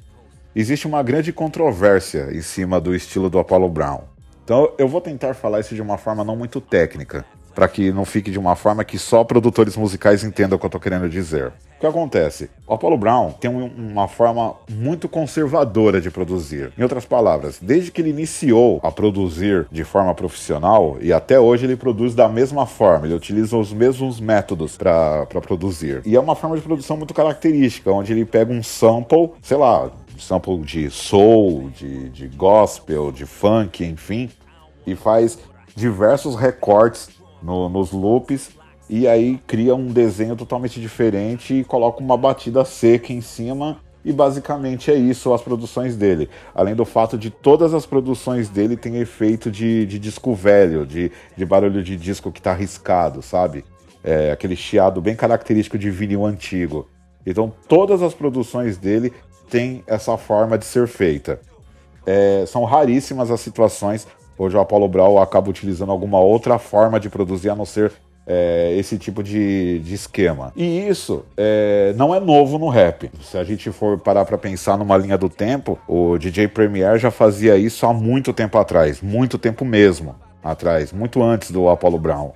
existe 0.54 0.86
uma 0.86 1.02
grande 1.02 1.32
controvérsia 1.32 2.28
em 2.32 2.42
cima 2.42 2.78
do 2.80 2.94
estilo 2.94 3.30
do 3.30 3.38
Apollo 3.38 3.68
Brown. 3.70 4.02
Então 4.44 4.70
eu 4.76 4.86
vou 4.86 5.00
tentar 5.00 5.32
falar 5.32 5.60
isso 5.60 5.74
de 5.74 5.80
uma 5.80 5.96
forma 5.96 6.22
não 6.22 6.36
muito 6.36 6.60
técnica, 6.60 7.24
para 7.54 7.68
que 7.68 7.92
não 7.92 8.04
fique 8.04 8.30
de 8.30 8.38
uma 8.38 8.56
forma 8.56 8.84
que 8.84 8.98
só 8.98 9.24
produtores 9.24 9.76
musicais 9.76 10.24
entendam 10.24 10.56
o 10.56 10.58
que 10.58 10.66
eu 10.66 10.68
estou 10.68 10.80
querendo 10.80 11.08
dizer 11.08 11.52
que 11.84 11.86
acontece? 11.86 12.50
O 12.66 12.74
Apollo 12.74 12.96
Brown 12.96 13.32
tem 13.32 13.50
uma 13.50 14.08
forma 14.08 14.54
muito 14.70 15.08
conservadora 15.08 16.00
de 16.00 16.10
produzir. 16.10 16.72
Em 16.78 16.82
outras 16.82 17.04
palavras, 17.04 17.58
desde 17.60 17.90
que 17.90 18.00
ele 18.00 18.10
iniciou 18.10 18.80
a 18.82 18.90
produzir 18.90 19.66
de 19.70 19.84
forma 19.84 20.14
profissional 20.14 20.96
e 21.00 21.12
até 21.12 21.38
hoje 21.38 21.66
ele 21.66 21.76
produz 21.76 22.14
da 22.14 22.28
mesma 22.28 22.64
forma, 22.64 23.06
ele 23.06 23.14
utiliza 23.14 23.56
os 23.56 23.72
mesmos 23.72 24.18
métodos 24.18 24.76
para 24.76 25.26
produzir. 25.42 26.00
E 26.06 26.16
é 26.16 26.20
uma 26.20 26.34
forma 26.34 26.56
de 26.56 26.62
produção 26.62 26.96
muito 26.96 27.12
característica, 27.12 27.90
onde 27.90 28.12
ele 28.12 28.24
pega 28.24 28.52
um 28.52 28.62
sample, 28.62 29.32
sei 29.42 29.56
lá, 29.56 29.90
sample 30.18 30.58
de 30.60 30.88
soul, 30.90 31.70
de, 31.76 32.08
de 32.08 32.28
gospel, 32.28 33.12
de 33.12 33.26
funk, 33.26 33.84
enfim, 33.84 34.30
e 34.86 34.94
faz 34.94 35.38
diversos 35.76 36.36
recortes 36.36 37.10
no, 37.44 37.68
nos 37.68 37.92
loops 37.92 38.50
e 38.88 39.06
aí 39.06 39.38
cria 39.46 39.74
um 39.74 39.86
desenho 39.86 40.34
totalmente 40.34 40.80
diferente 40.80 41.60
e 41.60 41.64
coloca 41.64 42.00
uma 42.00 42.16
batida 42.16 42.64
seca 42.64 43.12
em 43.12 43.20
cima. 43.20 43.78
E 44.04 44.12
basicamente 44.12 44.90
é 44.90 44.94
isso 44.94 45.32
as 45.32 45.40
produções 45.40 45.96
dele. 45.96 46.28
Além 46.54 46.74
do 46.74 46.84
fato 46.84 47.16
de 47.16 47.30
todas 47.30 47.72
as 47.72 47.86
produções 47.86 48.50
dele 48.50 48.76
têm 48.76 48.96
efeito 48.96 49.50
de, 49.50 49.86
de 49.86 49.98
disco 49.98 50.34
velho, 50.34 50.84
de, 50.84 51.10
de 51.34 51.46
barulho 51.46 51.82
de 51.82 51.96
disco 51.96 52.30
que 52.30 52.38
está 52.38 52.50
arriscado, 52.50 53.22
sabe? 53.22 53.64
É, 54.02 54.30
aquele 54.30 54.56
chiado 54.56 55.00
bem 55.00 55.16
característico 55.16 55.78
de 55.78 55.90
vinil 55.90 56.26
antigo. 56.26 56.86
Então 57.24 57.50
todas 57.66 58.02
as 58.02 58.12
produções 58.12 58.76
dele 58.76 59.10
têm 59.48 59.82
essa 59.86 60.18
forma 60.18 60.58
de 60.58 60.66
ser 60.66 60.86
feita. 60.86 61.40
É, 62.04 62.44
são 62.46 62.64
raríssimas 62.64 63.30
as 63.30 63.40
situações 63.40 64.06
onde 64.38 64.56
o 64.56 64.60
Apollo 64.60 64.88
Brown 64.88 65.18
acaba 65.18 65.50
utilizando 65.50 65.92
alguma 65.92 66.20
outra 66.20 66.58
forma 66.58 66.98
de 66.98 67.08
produzir 67.08 67.50
a 67.50 67.54
não 67.54 67.64
ser 67.64 67.92
é, 68.26 68.74
esse 68.78 68.98
tipo 68.98 69.22
de, 69.22 69.78
de, 69.80 69.94
esquema. 69.94 70.52
E 70.56 70.88
isso 70.88 71.24
é, 71.36 71.92
não 71.96 72.14
é 72.14 72.20
novo 72.20 72.58
no 72.58 72.68
rap. 72.68 73.10
Se 73.22 73.36
a 73.36 73.44
gente 73.44 73.70
for 73.70 73.98
parar 73.98 74.24
para 74.24 74.38
pensar 74.38 74.78
numa 74.78 74.96
linha 74.96 75.18
do 75.18 75.28
tempo, 75.28 75.78
o 75.86 76.16
DJ 76.18 76.48
Premier 76.48 76.98
já 76.98 77.10
fazia 77.10 77.56
isso 77.56 77.86
há 77.86 77.92
muito 77.92 78.32
tempo 78.32 78.58
atrás, 78.58 79.00
muito 79.02 79.38
tempo 79.38 79.64
mesmo 79.64 80.14
atrás, 80.42 80.92
muito 80.92 81.22
antes 81.22 81.50
do 81.50 81.68
Apollo 81.68 81.98
Brown. 81.98 82.32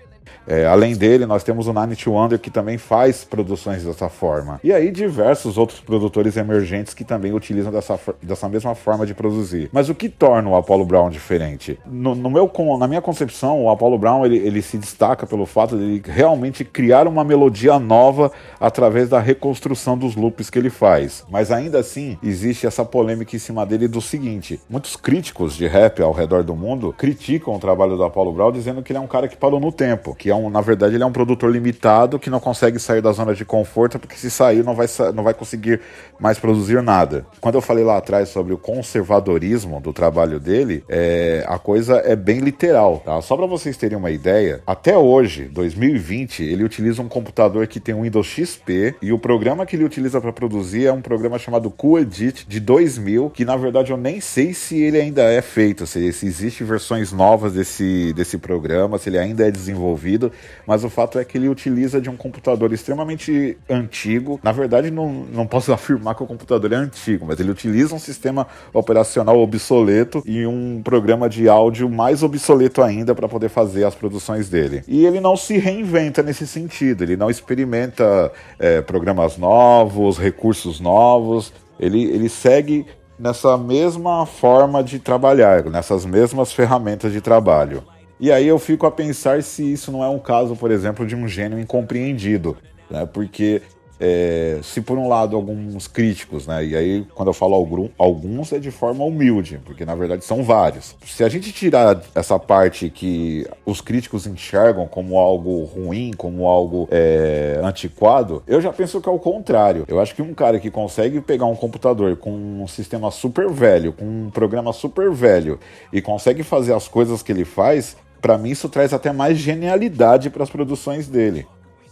É, 0.49 0.67
além 0.67 0.97
dele, 0.97 1.27
nós 1.27 1.45
temos 1.45 1.67
o 1.67 1.75
Nine 1.75 1.95
Wonder 2.07 2.39
que 2.39 2.51
também 2.51 2.79
faz 2.79 3.23
produções 3.23 3.85
dessa 3.85 4.09
forma. 4.09 4.59
E 4.65 4.73
aí 4.73 4.91
diversos 4.91 5.59
outros 5.59 5.79
produtores 5.79 6.39
emergentes 6.39 6.95
que 6.95 7.05
também 7.05 7.35
utilizam 7.35 7.71
dessa, 7.71 8.01
dessa 8.23 8.49
mesma 8.49 8.75
forma 8.75 9.05
de 9.05 9.13
produzir. 9.13 9.69
Mas 9.71 9.91
o 9.91 9.95
que 9.95 10.09
torna 10.09 10.49
o 10.49 10.57
Apollo 10.57 10.87
Brown 10.87 11.11
diferente? 11.11 11.79
No, 11.85 12.15
no 12.15 12.31
meu, 12.31 12.51
na 12.79 12.89
minha 12.89 13.03
concepção, 13.03 13.63
o 13.63 13.71
Apollo 13.71 13.99
Brown 13.99 14.25
ele, 14.25 14.39
ele 14.39 14.63
se 14.63 14.79
destaca 14.79 15.27
pelo 15.27 15.45
fato 15.45 15.77
de 15.77 15.85
ele 15.85 16.03
realmente 16.07 16.65
criar 16.65 17.07
uma 17.07 17.23
melodia 17.23 17.79
nova 17.79 18.33
através 18.59 19.11
da 19.11 19.21
reconstrução 19.21 19.99
dos 19.99 20.17
loops 20.17 20.49
que 20.49 20.59
ele 20.59 20.71
faz. 20.71 21.27
Mas 21.29 21.53
ainda 21.53 21.79
assim, 21.79 22.17
existe 22.23 22.67
essa 22.67 22.87
polêmica 22.87 23.37
em 23.37 23.39
cima 23.39 23.67
dele 23.67 23.87
do 23.87 24.01
seguinte: 24.01 24.59
muitos 24.71 24.97
críticos 24.97 25.57
de 25.57 25.67
rap 25.67 26.01
ao 26.01 26.13
redor 26.13 26.43
do 26.43 26.57
mundo 26.57 26.95
criticam 26.97 27.55
o 27.55 27.59
trabalho 27.59 27.99
do 27.99 28.05
Apollo 28.05 28.33
Brown 28.33 28.51
dizendo 28.51 28.83
que 28.83 28.93
ele 28.93 28.99
é 28.99 29.03
um 29.03 29.07
cara 29.07 29.29
que 29.29 29.37
parou 29.37 29.61
no 29.61 29.71
tempo. 29.71 30.15
que 30.15 30.31
é 30.31 30.38
um, 30.39 30.51
na 30.51 30.61
verdade, 30.61 30.95
ele 30.95 31.03
é 31.03 31.07
um 31.07 31.13
produtor 31.13 31.51
limitado 31.51 32.19
que 32.19 32.31
não 32.31 32.41
consegue 32.41 32.79
sair 32.79 33.01
da 33.01 33.13
zona 33.13 33.35
de 33.35 33.45
conforto, 33.45 33.99
porque 33.99 34.17
se 34.17 34.31
sair 34.31 34.65
não 34.65 34.75
vai, 34.75 34.87
não 35.15 35.23
vai 35.23 35.35
conseguir 35.35 35.81
mais 36.19 36.39
produzir 36.39 36.83
nada. 36.83 37.27
Quando 37.41 37.57
eu 37.57 37.61
falei 37.61 37.85
lá 37.85 37.97
atrás 37.97 38.29
sobre 38.29 38.53
o 38.53 38.59
conservadorismo 38.59 39.81
do 39.81 39.93
trabalho 39.93 40.41
dele, 40.41 40.85
é, 40.89 41.45
a 41.47 41.59
coisa 41.59 41.97
é 42.05 42.17
bem 42.17 42.41
literal, 42.41 43.03
tá? 43.05 43.21
Só 43.23 43.37
para 43.37 43.47
vocês 43.47 43.77
terem 43.77 43.97
uma 43.97 44.11
ideia, 44.11 44.63
até 44.67 44.97
hoje, 44.97 45.45
2020, 45.45 46.43
ele 46.43 46.65
utiliza 46.65 47.03
um 47.03 47.09
computador 47.09 47.67
que 47.67 47.81
tem 47.81 47.95
um 47.95 48.03
Windows 48.03 48.27
XP 48.27 48.97
e 49.01 49.13
o 49.13 49.19
programa 49.19 49.67
que 49.67 49.77
ele 49.77 49.85
utiliza 49.85 50.21
para 50.21 50.33
produzir 50.33 50.87
é 50.87 50.93
um 50.93 51.01
programa 51.01 51.39
chamado 51.39 51.71
QEdit 51.71 52.47
de 52.49 52.61
2000, 52.61 53.31
que 53.31 53.45
na 53.45 53.57
verdade 53.57 53.91
eu 53.91 53.97
nem 53.97 54.21
sei 54.21 54.53
se 54.53 54.81
ele 54.81 55.01
ainda 55.01 55.23
é 55.23 55.43
feito, 55.43 55.87
se, 55.87 56.13
se 56.13 56.27
existe 56.27 56.65
versões 56.65 57.13
novas 57.13 57.53
desse, 57.53 58.13
desse 58.15 58.39
programa, 58.39 58.99
se 58.99 59.09
ele 59.09 59.19
ainda 59.19 59.47
é 59.47 59.51
desenvolvido, 59.51 60.18
mas 60.67 60.85
o 60.85 60.91
fato 60.91 61.19
é 61.19 61.25
que 61.25 61.39
ele 61.39 61.49
utiliza 61.49 62.01
de 62.01 62.11
um 62.11 62.17
computador 62.17 62.73
extremamente 62.73 63.57
antigo. 63.69 64.41
Na 64.43 64.53
verdade, 64.53 64.91
não, 64.91 65.09
não 65.33 65.47
posso 65.47 65.73
afirmar 65.73 66.15
que 66.15 66.23
o 66.23 66.27
computador 66.27 66.73
é 66.73 66.77
antigo, 66.77 67.27
mas 67.27 67.41
ele 67.41 67.51
utiliza 67.51 67.95
um 67.95 67.99
sistema 67.99 68.47
operacional 68.73 69.39
obsoleto 69.39 70.23
e 70.27 70.47
um 70.47 70.83
programa 70.83 71.29
de 71.29 71.49
áudio 71.49 71.89
mais 71.89 72.23
obsoleto 72.23 72.83
ainda 72.83 73.15
para 73.15 73.29
poder 73.29 73.49
fazer 73.49 73.85
as 73.85 73.95
produções 73.95 74.49
dele. 74.49 74.83
E 74.87 75.05
ele 75.07 75.21
não 75.21 75.37
se 75.37 75.59
reinventa 75.59 76.23
nesse 76.23 76.47
sentido, 76.47 77.03
ele 77.03 77.17
não 77.17 77.31
experimenta 77.31 78.33
é, 78.59 78.81
programas 78.81 79.37
novos, 79.37 80.19
recursos 80.19 80.81
novos, 80.81 81.53
ele, 81.79 82.05
ele 82.05 82.29
segue 82.29 82.87
nessa 83.19 83.57
mesma 83.59 84.25
forma 84.27 84.83
de 84.83 84.99
trabalhar, 84.99 85.65
nessas 85.65 86.05
mesmas 86.05 86.53
ferramentas 86.53 87.13
de 87.13 87.21
trabalho. 87.21 87.83
E 88.21 88.33
aí 88.33 88.47
eu 88.47 88.59
fico 88.59 88.87
a 88.87 88.91
pensar 88.91 89.43
se 89.43 89.73
isso 89.73 89.93
não 89.93 90.03
é 90.03 90.09
um 90.09 90.19
caso, 90.19 90.57
por 90.57 90.71
exemplo, 90.71 91.07
de 91.07 91.15
um 91.15 91.29
gênio 91.29 91.59
incompreendido, 91.59 92.57
né? 92.91 93.07
Porque 93.07 93.63
é, 94.01 94.61
se 94.63 94.81
por 94.81 94.97
um 94.97 95.09
lado 95.09 95.35
alguns 95.35 95.87
críticos, 95.89 96.47
né? 96.47 96.65
E 96.65 96.77
aí 96.77 97.07
quando 97.15 97.29
eu 97.29 97.33
falo 97.33 97.55
algum, 97.55 97.89
alguns 97.99 98.53
é 98.53 98.59
de 98.59 98.71
forma 98.71 99.05
humilde, 99.05 99.61
porque 99.65 99.85
na 99.85 99.95
verdade 99.95 100.25
são 100.25 100.43
vários. 100.43 100.97
Se 101.05 101.25
a 101.25 101.29
gente 101.29 101.53
tirar 101.53 102.01
essa 102.15 102.39
parte 102.39 102.91
que 102.91 103.47
os 103.67 103.81
críticos 103.81 104.27
enxergam 104.27 104.87
como 104.87 105.19
algo 105.19 105.65
ruim, 105.65 106.13
como 106.17 106.47
algo 106.47 106.89
é, 106.91 107.61
antiquado, 107.63 108.43
eu 108.47 108.61
já 108.61 108.73
penso 108.73 109.01
que 109.01 109.09
é 109.09 109.13
o 109.13 109.19
contrário. 109.19 109.85
Eu 109.89 110.01
acho 110.01 110.15
que 110.15 110.23
um 110.23 110.35
cara 110.35 110.61
que 110.61 110.71
consegue 110.71 111.21
pegar 111.21 111.47
um 111.47 111.57
computador 111.57 112.17
com 112.17 112.31
um 112.31 112.67
sistema 112.69 113.11
super 113.11 113.51
velho, 113.51 113.93
com 113.93 114.05
um 114.05 114.31
programa 114.31 114.73
super 114.73 115.11
velho 115.11 115.59
e 115.93 116.01
consegue 116.01 116.43
fazer 116.43 116.73
as 116.73 116.87
coisas 116.87 117.23
que 117.23 117.33
ele 117.33 117.45
faz, 117.45 117.97
para 118.21 118.39
mim 118.39 118.51
isso 118.51 118.69
traz 118.69 118.93
até 118.93 119.13
mais 119.13 119.39
genialidade 119.39 120.31
para 120.31 120.43
as 120.43 120.51
produções 120.51 121.09
dele. 121.09 121.47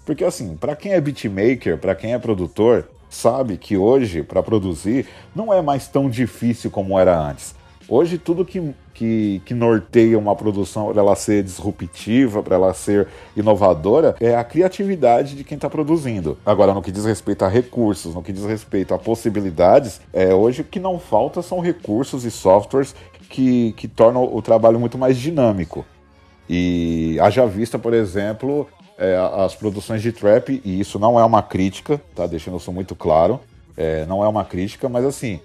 Porque 0.05 0.25
assim, 0.25 0.57
para 0.57 0.77
quem 0.77 0.93
é 0.93 1.01
beatmaker, 1.01 1.79
para 1.79 1.95
quem 1.95 2.13
é 2.13 2.19
produtor, 2.19 2.89
sabe 3.09 3.57
que 3.57 3.77
hoje 3.77 4.23
para 4.23 4.43
produzir 4.43 5.07
não 5.35 5.53
é 5.53 5.61
mais 5.61 5.89
tão 5.89 6.09
difícil 6.09 6.71
como 6.71 6.99
era 6.99 7.19
antes. 7.19 7.55
Hoje 7.89 8.19
tudo 8.19 8.45
que, 8.45 8.75
que, 8.93 9.41
que 9.45 9.55
norteia 9.55 10.19
uma 10.19 10.35
produção 10.35 10.93
para 10.93 11.01
ela 11.01 11.15
ser 11.15 11.45
disruptiva, 11.45 12.43
para 12.43 12.57
ela 12.57 12.75
ser 12.75 13.07
inovadora, 13.37 14.17
é 14.19 14.35
a 14.35 14.43
criatividade 14.43 15.37
de 15.37 15.45
quem 15.45 15.55
está 15.55 15.71
produzindo. 15.71 16.37
Agora, 16.45 16.75
no 16.75 16.83
que 16.83 16.91
diz 16.91 17.05
respeito 17.05 17.45
a 17.45 17.49
recursos, 17.49 18.13
no 18.13 18.25
que 18.25 18.33
diz 18.33 18.45
respeito 18.45 18.93
a 18.93 18.99
possibilidades, 18.99 20.01
é, 20.13 20.35
hoje 20.35 20.63
o 20.63 20.65
que 20.65 20.81
não 20.81 20.99
falta 20.99 21.43
são 21.43 21.61
recursos 21.61 22.25
e 22.25 22.31
softwares 22.31 22.95
que, 23.29 23.73
que 23.75 23.87
tornam 23.87 24.25
o 24.25 24.43
trabalho 24.43 24.81
muito 24.81 24.99
mais 24.99 25.17
dinâmico. 25.17 25.85
E 26.49 27.19
haja 27.21 27.47
vista, 27.47 27.79
por 27.79 27.93
exemplo, 27.93 28.69
é, 28.99 29.17
as 29.45 29.55
produções 29.55 30.03
de 30.03 30.13
trap, 30.13 30.61
e 30.65 30.81
isso 30.81 30.99
não 30.99 31.19
é 31.19 31.25
uma 31.25 31.43
crítica, 31.43 32.01
tá? 32.15 32.27
Deixando 32.27 32.57
isso 32.57 32.73
muito 32.73 32.95
claro. 32.95 33.41
É, 33.77 34.07
não 34.07 34.25
é 34.25 34.29
uma 34.29 34.45
crítica, 34.45 34.89
mas 34.89 35.05
assim, 35.05 35.41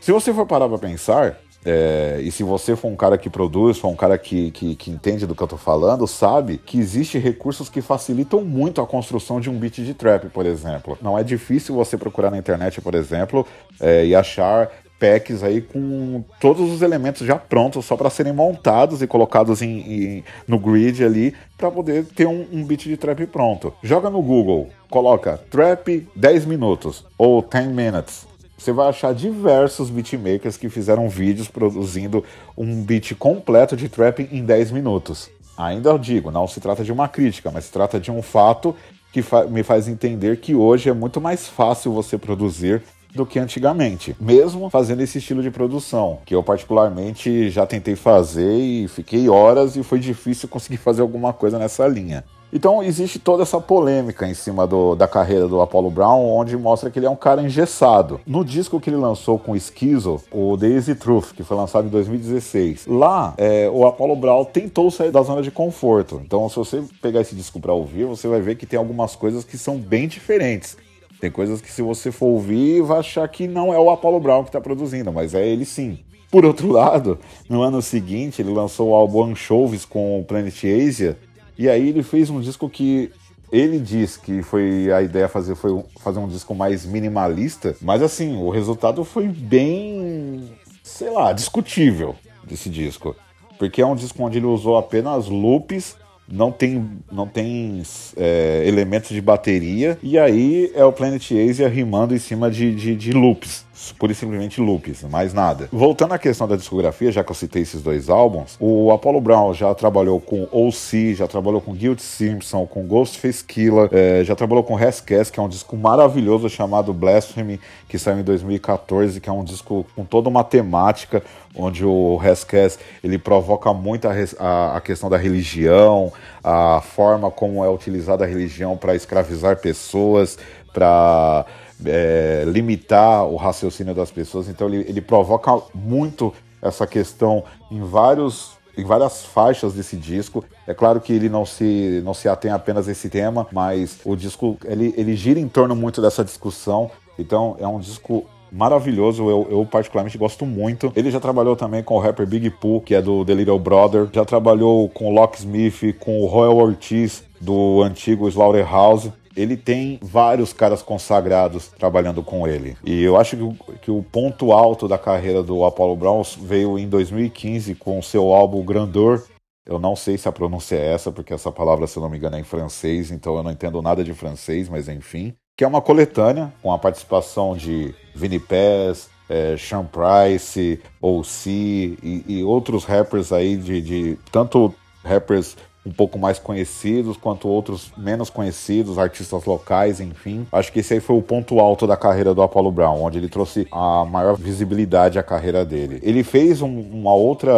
se 0.00 0.12
você 0.12 0.32
for 0.32 0.46
parar 0.46 0.68
pra 0.68 0.78
pensar, 0.78 1.36
é, 1.64 2.20
e 2.22 2.30
se 2.30 2.44
você 2.44 2.76
for 2.76 2.86
um 2.86 2.94
cara 2.94 3.18
que 3.18 3.28
produz, 3.28 3.76
for 3.76 3.88
um 3.88 3.96
cara 3.96 4.16
que, 4.16 4.52
que, 4.52 4.76
que, 4.76 4.88
entende 4.88 5.26
do 5.26 5.34
que 5.34 5.42
eu 5.42 5.48
tô 5.48 5.56
falando, 5.56 6.06
sabe 6.06 6.58
que 6.58 6.78
existe 6.78 7.18
recursos 7.18 7.68
que 7.68 7.82
facilitam 7.82 8.44
muito 8.44 8.80
a 8.80 8.86
construção 8.86 9.40
de 9.40 9.50
um 9.50 9.58
beat 9.58 9.80
de 9.80 9.92
trap, 9.92 10.28
por 10.28 10.46
exemplo. 10.46 10.96
Não 11.02 11.18
é 11.18 11.24
difícil 11.24 11.74
você 11.74 11.96
procurar 11.96 12.30
na 12.30 12.38
internet, 12.38 12.80
por 12.80 12.94
exemplo, 12.94 13.44
é, 13.80 14.06
e 14.06 14.14
achar 14.14 14.70
packs 14.98 15.42
aí 15.42 15.60
com 15.60 16.24
todos 16.40 16.70
os 16.70 16.82
elementos 16.82 17.26
já 17.26 17.36
prontos 17.36 17.84
só 17.84 17.96
para 17.96 18.10
serem 18.10 18.32
montados 18.32 19.02
e 19.02 19.06
colocados 19.06 19.62
em, 19.62 19.78
em 19.78 20.24
no 20.46 20.58
grid 20.58 21.04
ali 21.04 21.34
para 21.56 21.70
poder 21.70 22.04
ter 22.04 22.26
um, 22.26 22.46
um 22.52 22.64
beat 22.64 22.84
de 22.84 22.96
trap 22.96 23.26
pronto. 23.26 23.72
Joga 23.82 24.10
no 24.10 24.22
Google, 24.22 24.68
coloca 24.90 25.40
trap 25.50 26.06
10 26.14 26.46
minutos 26.46 27.04
ou 27.16 27.42
10 27.42 27.68
minutes. 27.68 28.26
Você 28.58 28.72
vai 28.72 28.88
achar 28.88 29.14
diversos 29.14 29.90
beatmakers 29.90 30.56
que 30.56 30.70
fizeram 30.70 31.08
vídeos 31.08 31.46
produzindo 31.46 32.24
um 32.56 32.82
beat 32.82 33.14
completo 33.14 33.76
de 33.76 33.88
trap 33.88 34.26
em 34.32 34.44
10 34.44 34.70
minutos. 34.70 35.28
Ainda 35.56 35.90
eu 35.90 35.98
digo, 35.98 36.30
não 36.30 36.46
se 36.46 36.60
trata 36.60 36.82
de 36.82 36.92
uma 36.92 37.08
crítica, 37.08 37.50
mas 37.50 37.66
se 37.66 37.72
trata 37.72 38.00
de 38.00 38.10
um 38.10 38.22
fato 38.22 38.74
que 39.12 39.22
fa 39.22 39.44
me 39.44 39.62
faz 39.62 39.88
entender 39.88 40.38
que 40.38 40.54
hoje 40.54 40.90
é 40.90 40.92
muito 40.92 41.20
mais 41.20 41.48
fácil 41.48 41.92
você 41.92 42.18
produzir 42.18 42.82
do 43.16 43.26
que 43.26 43.38
antigamente, 43.38 44.14
mesmo 44.20 44.70
fazendo 44.70 45.00
esse 45.00 45.18
estilo 45.18 45.42
de 45.42 45.50
produção, 45.50 46.18
que 46.24 46.34
eu 46.34 46.42
particularmente 46.42 47.50
já 47.50 47.66
tentei 47.66 47.96
fazer 47.96 48.56
e 48.56 48.86
fiquei 48.86 49.28
horas 49.28 49.74
e 49.74 49.82
foi 49.82 49.98
difícil 49.98 50.48
conseguir 50.48 50.76
fazer 50.76 51.02
alguma 51.02 51.32
coisa 51.32 51.58
nessa 51.58 51.86
linha. 51.88 52.22
Então 52.52 52.82
existe 52.82 53.18
toda 53.18 53.42
essa 53.42 53.60
polêmica 53.60 54.26
em 54.26 54.34
cima 54.34 54.66
do, 54.66 54.94
da 54.94 55.08
carreira 55.08 55.48
do 55.48 55.60
Apollo 55.60 55.90
Brown, 55.90 56.26
onde 56.26 56.56
mostra 56.56 56.90
que 56.90 56.98
ele 56.98 57.06
é 57.06 57.10
um 57.10 57.16
cara 57.16 57.42
engessado. 57.42 58.20
No 58.26 58.44
disco 58.44 58.80
que 58.80 58.88
ele 58.88 58.96
lançou 58.96 59.38
com 59.38 59.58
Schizo, 59.58 60.22
o 60.30 60.56
Easy 60.62 60.94
Truth, 60.94 61.32
que 61.34 61.42
foi 61.42 61.56
lançado 61.56 61.86
em 61.86 61.90
2016, 61.90 62.86
lá 62.86 63.34
é, 63.36 63.68
o 63.68 63.84
Apollo 63.86 64.16
Brown 64.16 64.44
tentou 64.44 64.90
sair 64.90 65.10
da 65.10 65.22
zona 65.22 65.42
de 65.42 65.50
conforto. 65.50 66.22
Então, 66.24 66.48
se 66.48 66.56
você 66.56 66.82
pegar 67.02 67.20
esse 67.20 67.34
disco 67.34 67.60
para 67.60 67.72
ouvir, 67.72 68.04
você 68.04 68.28
vai 68.28 68.40
ver 68.40 68.54
que 68.56 68.66
tem 68.66 68.78
algumas 68.78 69.16
coisas 69.16 69.44
que 69.44 69.58
são 69.58 69.76
bem 69.76 70.06
diferentes. 70.06 70.76
Tem 71.20 71.30
coisas 71.30 71.60
que 71.60 71.72
se 71.72 71.82
você 71.82 72.12
for 72.12 72.26
ouvir, 72.26 72.82
vai 72.82 72.98
achar 72.98 73.26
que 73.28 73.48
não 73.48 73.72
é 73.72 73.78
o 73.78 73.90
Apollo 73.90 74.20
Brown 74.20 74.42
que 74.42 74.50
está 74.50 74.60
produzindo, 74.60 75.12
mas 75.12 75.34
é 75.34 75.46
ele 75.46 75.64
sim. 75.64 75.98
Por 76.30 76.44
outro 76.44 76.70
lado, 76.70 77.18
no 77.48 77.62
ano 77.62 77.80
seguinte, 77.80 78.42
ele 78.42 78.50
lançou 78.50 78.90
o 78.90 78.94
álbum 78.94 79.24
Anchovies 79.24 79.84
com 79.84 80.20
o 80.20 80.24
Planet 80.24 80.64
Asia, 80.64 81.16
e 81.56 81.68
aí 81.68 81.88
ele 81.88 82.02
fez 82.02 82.28
um 82.28 82.40
disco 82.40 82.68
que 82.68 83.10
ele 83.50 83.78
diz 83.78 84.16
que 84.16 84.42
foi 84.42 84.92
a 84.92 85.00
ideia 85.00 85.28
fazer 85.28 85.54
foi 85.54 85.82
fazer 86.00 86.18
um 86.18 86.28
disco 86.28 86.54
mais 86.54 86.84
minimalista, 86.84 87.76
mas 87.80 88.02
assim, 88.02 88.36
o 88.36 88.50
resultado 88.50 89.04
foi 89.04 89.28
bem, 89.28 90.50
sei 90.82 91.10
lá, 91.10 91.32
discutível 91.32 92.14
desse 92.44 92.68
disco. 92.68 93.14
Porque 93.58 93.80
é 93.80 93.86
um 93.86 93.94
disco 93.94 94.22
onde 94.22 94.38
ele 94.38 94.46
usou 94.46 94.76
apenas 94.76 95.28
loops 95.28 95.96
não 96.28 96.50
tem, 96.50 96.84
não 97.10 97.26
tem 97.26 97.82
é, 98.16 98.62
elementos 98.66 99.10
de 99.10 99.20
bateria, 99.20 99.98
e 100.02 100.18
aí 100.18 100.70
é 100.74 100.84
o 100.84 100.92
Planet 100.92 101.30
Asia 101.32 101.68
rimando 101.68 102.14
em 102.14 102.18
cima 102.18 102.50
de, 102.50 102.74
de, 102.74 102.94
de 102.94 103.12
loops 103.12 103.65
pura 103.98 104.12
e 104.12 104.14
simplesmente 104.14 104.60
loops, 104.60 105.02
mais 105.04 105.32
nada. 105.32 105.68
Voltando 105.72 106.14
à 106.14 106.18
questão 106.18 106.48
da 106.48 106.56
discografia, 106.56 107.12
já 107.12 107.22
que 107.22 107.30
eu 107.30 107.34
citei 107.34 107.62
esses 107.62 107.82
dois 107.82 108.08
álbuns, 108.08 108.56
o 108.58 108.90
Apollo 108.90 109.20
Brown 109.20 109.52
já 109.52 109.74
trabalhou 109.74 110.20
com 110.20 110.48
O.C., 110.50 111.14
já 111.14 111.26
trabalhou 111.26 111.60
com 111.60 111.72
Guilt 111.72 112.00
Simpson, 112.00 112.66
com 112.66 112.86
Ghostface 112.86 113.44
Killer, 113.44 113.88
é, 113.92 114.24
já 114.24 114.34
trabalhou 114.34 114.64
com 114.64 114.74
Rescast, 114.74 115.32
que 115.32 115.38
é 115.38 115.42
um 115.42 115.48
disco 115.48 115.76
maravilhoso 115.76 116.48
chamado 116.48 116.92
Blasphemy, 116.92 117.60
que 117.88 117.98
saiu 117.98 118.20
em 118.20 118.24
2014, 118.24 119.20
que 119.20 119.28
é 119.28 119.32
um 119.32 119.44
disco 119.44 119.86
com 119.94 120.04
toda 120.04 120.28
uma 120.28 120.42
temática, 120.42 121.22
onde 121.54 121.84
o 121.84 122.16
Rescast 122.16 122.82
ele 123.02 123.18
provoca 123.18 123.72
muito 123.72 124.08
a, 124.08 124.12
a, 124.38 124.76
a 124.76 124.80
questão 124.80 125.08
da 125.08 125.16
religião, 125.16 126.12
a 126.42 126.80
forma 126.80 127.30
como 127.30 127.64
é 127.64 127.70
utilizada 127.70 128.24
a 128.24 128.26
religião 128.26 128.76
para 128.76 128.94
escravizar 128.94 129.56
pessoas, 129.56 130.38
para 130.72 131.46
é, 131.84 132.44
limitar 132.46 133.24
o 133.26 133.36
raciocínio 133.36 133.94
das 133.94 134.10
pessoas. 134.10 134.48
Então 134.48 134.68
ele, 134.68 134.84
ele 134.88 135.00
provoca 135.00 135.60
muito 135.74 136.32
essa 136.62 136.86
questão 136.86 137.44
em 137.70 137.80
vários 137.80 138.56
em 138.78 138.84
várias 138.84 139.24
faixas 139.24 139.72
desse 139.72 139.96
disco. 139.96 140.44
É 140.66 140.74
claro 140.74 141.00
que 141.00 141.10
ele 141.10 141.30
não 141.30 141.46
se, 141.46 142.02
não 142.04 142.12
se 142.12 142.28
atém 142.28 142.50
apenas 142.50 142.86
a 142.86 142.92
esse 142.92 143.08
tema, 143.08 143.46
mas 143.50 144.00
o 144.04 144.14
disco 144.14 144.58
ele, 144.66 144.92
ele 144.98 145.16
gira 145.16 145.40
em 145.40 145.48
torno 145.48 145.74
muito 145.74 146.02
dessa 146.02 146.22
discussão. 146.22 146.90
Então 147.18 147.56
é 147.58 147.66
um 147.66 147.80
disco 147.80 148.26
maravilhoso, 148.52 149.28
eu, 149.28 149.48
eu, 149.50 149.64
particularmente 149.64 150.18
gosto 150.18 150.44
muito. 150.44 150.92
Ele 150.94 151.10
já 151.10 151.18
trabalhou 151.18 151.56
também 151.56 151.82
com 151.82 151.94
o 151.94 151.98
rapper 151.98 152.26
Big 152.26 152.50
Pooh, 152.50 152.82
que 152.82 152.94
é 152.94 153.00
do 153.00 153.24
The 153.24 153.34
Little 153.34 153.58
Brother, 153.58 154.08
já 154.12 154.26
trabalhou 154.26 154.88
com 154.90 155.08
o 155.08 155.10
Locksmith, 155.10 155.94
com 155.98 156.20
o 156.20 156.26
Royal 156.26 156.56
Ortiz, 156.56 157.24
do 157.40 157.82
antigo 157.82 158.28
Slaughterhouse 158.28 159.10
ele 159.36 159.56
tem 159.56 159.98
vários 160.02 160.52
caras 160.52 160.82
consagrados 160.82 161.68
trabalhando 161.68 162.22
com 162.22 162.48
ele. 162.48 162.76
E 162.84 163.02
eu 163.02 163.16
acho 163.16 163.36
que 163.36 163.42
o, 163.42 163.54
que 163.82 163.90
o 163.90 164.02
ponto 164.02 164.50
alto 164.52 164.88
da 164.88 164.98
carreira 164.98 165.42
do 165.42 165.64
Apollo 165.64 165.96
Brown 165.96 166.22
veio 166.40 166.78
em 166.78 166.88
2015 166.88 167.74
com 167.74 168.00
seu 168.00 168.32
álbum 168.32 168.64
Grandeur, 168.64 169.22
Eu 169.68 169.80
não 169.80 169.96
sei 169.96 170.16
se 170.16 170.28
a 170.28 170.32
pronúncia 170.32 170.76
é 170.76 170.92
essa, 170.94 171.10
porque 171.10 171.34
essa 171.34 171.50
palavra, 171.50 171.88
se 171.88 171.96
eu 171.96 172.02
não 172.02 172.08
me 172.08 172.16
engano, 172.16 172.36
é 172.36 172.40
em 172.40 172.44
francês, 172.44 173.10
então 173.10 173.36
eu 173.36 173.42
não 173.42 173.50
entendo 173.50 173.82
nada 173.82 174.04
de 174.04 174.14
francês, 174.14 174.68
mas 174.68 174.88
enfim. 174.88 175.34
Que 175.56 175.64
é 175.64 175.66
uma 175.66 175.82
coletânea 175.82 176.52
com 176.62 176.72
a 176.72 176.78
participação 176.78 177.56
de 177.56 177.92
Vinnie 178.14 178.38
Paz, 178.38 179.10
é, 179.28 179.56
Sean 179.56 179.84
Price, 179.84 180.80
O.C. 181.00 181.50
E, 181.50 182.24
e 182.28 182.44
outros 182.44 182.84
rappers 182.84 183.32
aí 183.32 183.56
de, 183.56 183.82
de 183.82 184.18
tanto 184.30 184.72
rappers 185.02 185.56
um 185.86 185.92
pouco 185.92 186.18
mais 186.18 186.38
conhecidos, 186.38 187.16
quanto 187.16 187.48
outros 187.48 187.92
menos 187.96 188.28
conhecidos, 188.28 188.98
artistas 188.98 189.44
locais, 189.44 190.00
enfim. 190.00 190.44
Acho 190.50 190.72
que 190.72 190.80
esse 190.80 190.94
aí 190.94 191.00
foi 191.00 191.16
o 191.16 191.22
ponto 191.22 191.60
alto 191.60 191.86
da 191.86 191.96
carreira 191.96 192.34
do 192.34 192.42
Apollo 192.42 192.72
Brown, 192.72 193.00
onde 193.00 193.18
ele 193.18 193.28
trouxe 193.28 193.68
a 193.70 194.04
maior 194.04 194.36
visibilidade 194.36 195.16
à 195.16 195.22
carreira 195.22 195.64
dele. 195.64 196.00
Ele 196.02 196.24
fez 196.24 196.60
um, 196.60 196.80
uma, 196.80 197.14
outra, 197.14 197.52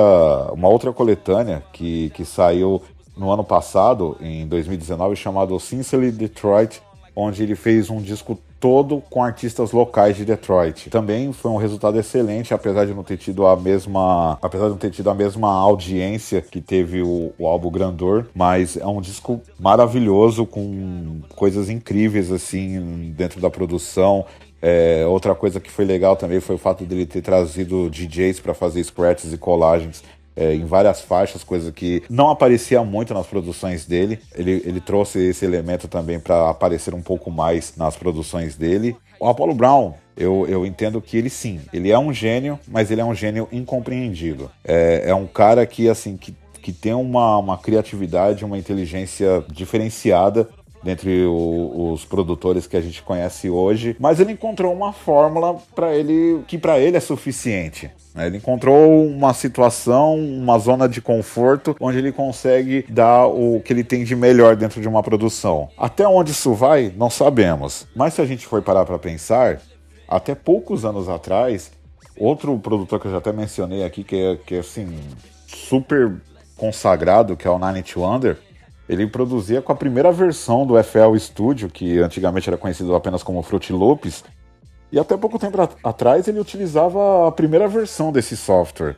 uma 0.53 0.69
outra 0.69 0.93
coletânea 0.93 1.63
que, 1.73 2.11
que 2.11 2.25
saiu 2.25 2.83
no 3.17 3.31
ano 3.33 3.43
passado, 3.43 4.17
em 4.21 4.47
2019, 4.47 5.17
chamado 5.17 5.59
Sincerely 5.59 6.13
Detroit, 6.13 6.83
onde 7.17 7.43
ele 7.43 7.57
fez 7.57 7.89
um 7.89 8.01
disco 8.01 8.39
todo 8.61 9.03
com 9.11 9.23
artistas 9.23 9.73
locais 9.73 10.17
de 10.17 10.25
Detroit. 10.25 10.91
Também 10.91 11.33
foi 11.33 11.51
um 11.51 11.57
resultado 11.57 11.99
excelente, 11.99 12.53
apesar 12.53 12.85
de 12.85 12.95
não 12.95 13.05
ter 13.05 13.17
tido 13.17 13.47
a 13.47 13.57
mesma, 13.57 14.39
apesar 14.43 14.65
de 14.65 14.71
não 14.71 14.79
ter 14.79 14.91
tido 14.91 15.11
a 15.11 15.15
mesma 15.15 15.53
audiência 15.53 16.41
que 16.41 16.61
teve 16.61 17.03
o, 17.03 17.33
o 17.39 17.47
álbum 17.47 17.71
Grandor, 17.71 18.27
mas 18.35 18.77
é 18.77 18.87
um 18.87 19.01
disco 19.01 19.41
maravilhoso 19.59 20.45
com 20.47 21.21
coisas 21.37 21.71
incríveis 21.71 22.31
assim 22.33 23.13
dentro 23.17 23.41
da 23.41 23.51
produção. 23.51 24.25
É, 24.61 25.07
outra 25.07 25.37
coisa 25.37 25.61
que 25.61 25.71
foi 25.71 25.85
legal 25.85 26.17
também 26.17 26.41
foi 26.41 26.57
o 26.57 26.59
fato 26.59 26.85
dele 26.85 27.07
ter 27.07 27.23
trazido 27.23 27.89
DJs 27.89 28.41
para 28.41 28.55
fazer 28.55 28.83
scratches 28.83 29.33
e 29.33 29.39
colagens 29.39 30.03
é, 30.39 30.55
em 30.55 30.65
várias 30.65 31.01
faixas, 31.01 31.43
coisa 31.43 31.73
que 31.73 32.03
não 32.09 32.31
aparecia 32.31 32.83
muito 32.85 33.13
nas 33.13 33.27
produções 33.27 33.85
dele. 33.85 34.21
Ele, 34.35 34.63
ele 34.65 34.81
trouxe 34.81 35.19
esse 35.19 35.45
elemento 35.45 35.89
também 35.89 36.21
para 36.21 36.49
aparecer 36.49 36.95
um 36.95 37.03
pouco 37.03 37.29
mais 37.29 37.75
nas 37.77 37.97
produções 37.97 38.55
dele. 38.55 38.97
O 39.19 39.27
Apollo 39.27 39.53
Brown, 39.53 39.95
eu, 40.17 40.47
eu, 40.49 40.65
entendo 40.65 41.03
que 41.03 41.17
ele 41.17 41.29
sim, 41.29 41.61
ele 41.73 41.91
é 41.91 41.99
um 41.99 42.13
gênio, 42.13 42.59
mas 42.69 42.91
ele 42.91 43.01
é 43.01 43.05
um 43.05 43.15
gênio 43.15 43.49
incompreendido. 43.51 44.49
É, 44.65 45.11
é 45.11 45.15
um 45.15 45.27
cara 45.27 45.67
que, 45.67 45.89
assim, 45.89 46.17
que, 46.17 46.33
que 46.63 46.73
tem 46.73 46.95
uma, 46.95 47.37
uma 47.39 47.59
criatividade, 47.59 48.45
uma 48.45 48.57
inteligência 48.57 49.45
diferenciada 49.51 50.49
dentre 50.83 51.25
o, 51.25 51.93
os 51.93 52.05
produtores 52.05 52.67
que 52.67 52.77
a 52.77 52.81
gente 52.81 53.03
conhece 53.03 53.51
hoje, 53.51 53.97
mas 53.99 54.21
ele 54.21 54.33
encontrou 54.33 54.73
uma 54.73 54.93
fórmula 54.93 55.57
para 55.75 55.95
ele 55.95 56.43
que 56.47 56.59
para 56.59 56.79
ele 56.79 56.97
é 56.97 57.01
suficiente. 57.01 57.91
Né? 58.15 58.27
Ele 58.27 58.37
encontrou 58.39 59.07
uma 59.07 59.33
situação, 59.33 60.17
uma 60.17 60.59
zona 60.59 60.89
de 60.89 61.01
conforto 61.01 61.77
onde 61.81 61.99
ele 61.99 62.13
consegue 62.13 62.85
dar 62.89 63.27
o 63.27 63.61
que 63.65 63.73
ele 63.73 63.85
tem 63.85 64.05
de 64.05 64.17
melhor 64.17 64.57
dentro 64.57 64.81
de 64.81 64.89
uma 64.89 65.03
produção. 65.03 65.69
Até 65.77 66.07
onde 66.07 66.33
isso 66.33 66.53
vai, 66.55 66.93
não 66.97 67.11
sabemos. 67.11 67.87
Mas 67.95 68.15
se 68.15 68.21
a 68.21 68.27
gente 68.27 68.47
for 68.47 68.63
parar 68.63 68.85
para 68.85 68.99
pensar, 68.99 69.61
até 70.09 70.35
poucos 70.35 70.85
anos 70.85 71.09
atrás, 71.09 71.71
outro 72.19 72.59
produtor 72.59 73.01
que 73.01 73.07
eu 73.07 73.13
já 73.13 73.19
até 73.19 73.33
mencionei 73.33 73.85
aqui, 73.85 74.03
que 74.03 74.17
é, 74.17 74.37
que 74.37 74.55
é 74.57 74.59
assim, 74.59 74.89
super 75.47 76.15
consagrado, 76.57 77.37
que 77.37 77.47
é 77.47 77.51
o 77.51 77.59
Nine 77.59 77.85
Wonder, 77.97 78.37
ele 78.89 79.07
produzia 79.07 79.61
com 79.61 79.73
a 79.73 79.77
primeira 79.77 80.11
versão 80.11 80.67
do 80.67 80.83
FL 80.83 81.17
Studio, 81.19 81.69
que 81.69 81.99
antigamente 81.99 82.49
era 82.49 82.57
conhecido 82.57 82.95
apenas 82.95 83.23
como 83.23 83.43
Fruit 83.43 83.73
Loops, 83.73 84.25
e 84.91 84.99
até 84.99 85.17
pouco 85.17 85.39
tempo 85.39 85.59
atrás 85.85 86.27
ele 86.29 86.41
utilizava 86.41 87.29
a 87.29 87.33
primeira 87.33 87.69
versão 87.69 88.11
desse 88.11 88.37
software. 88.37 88.97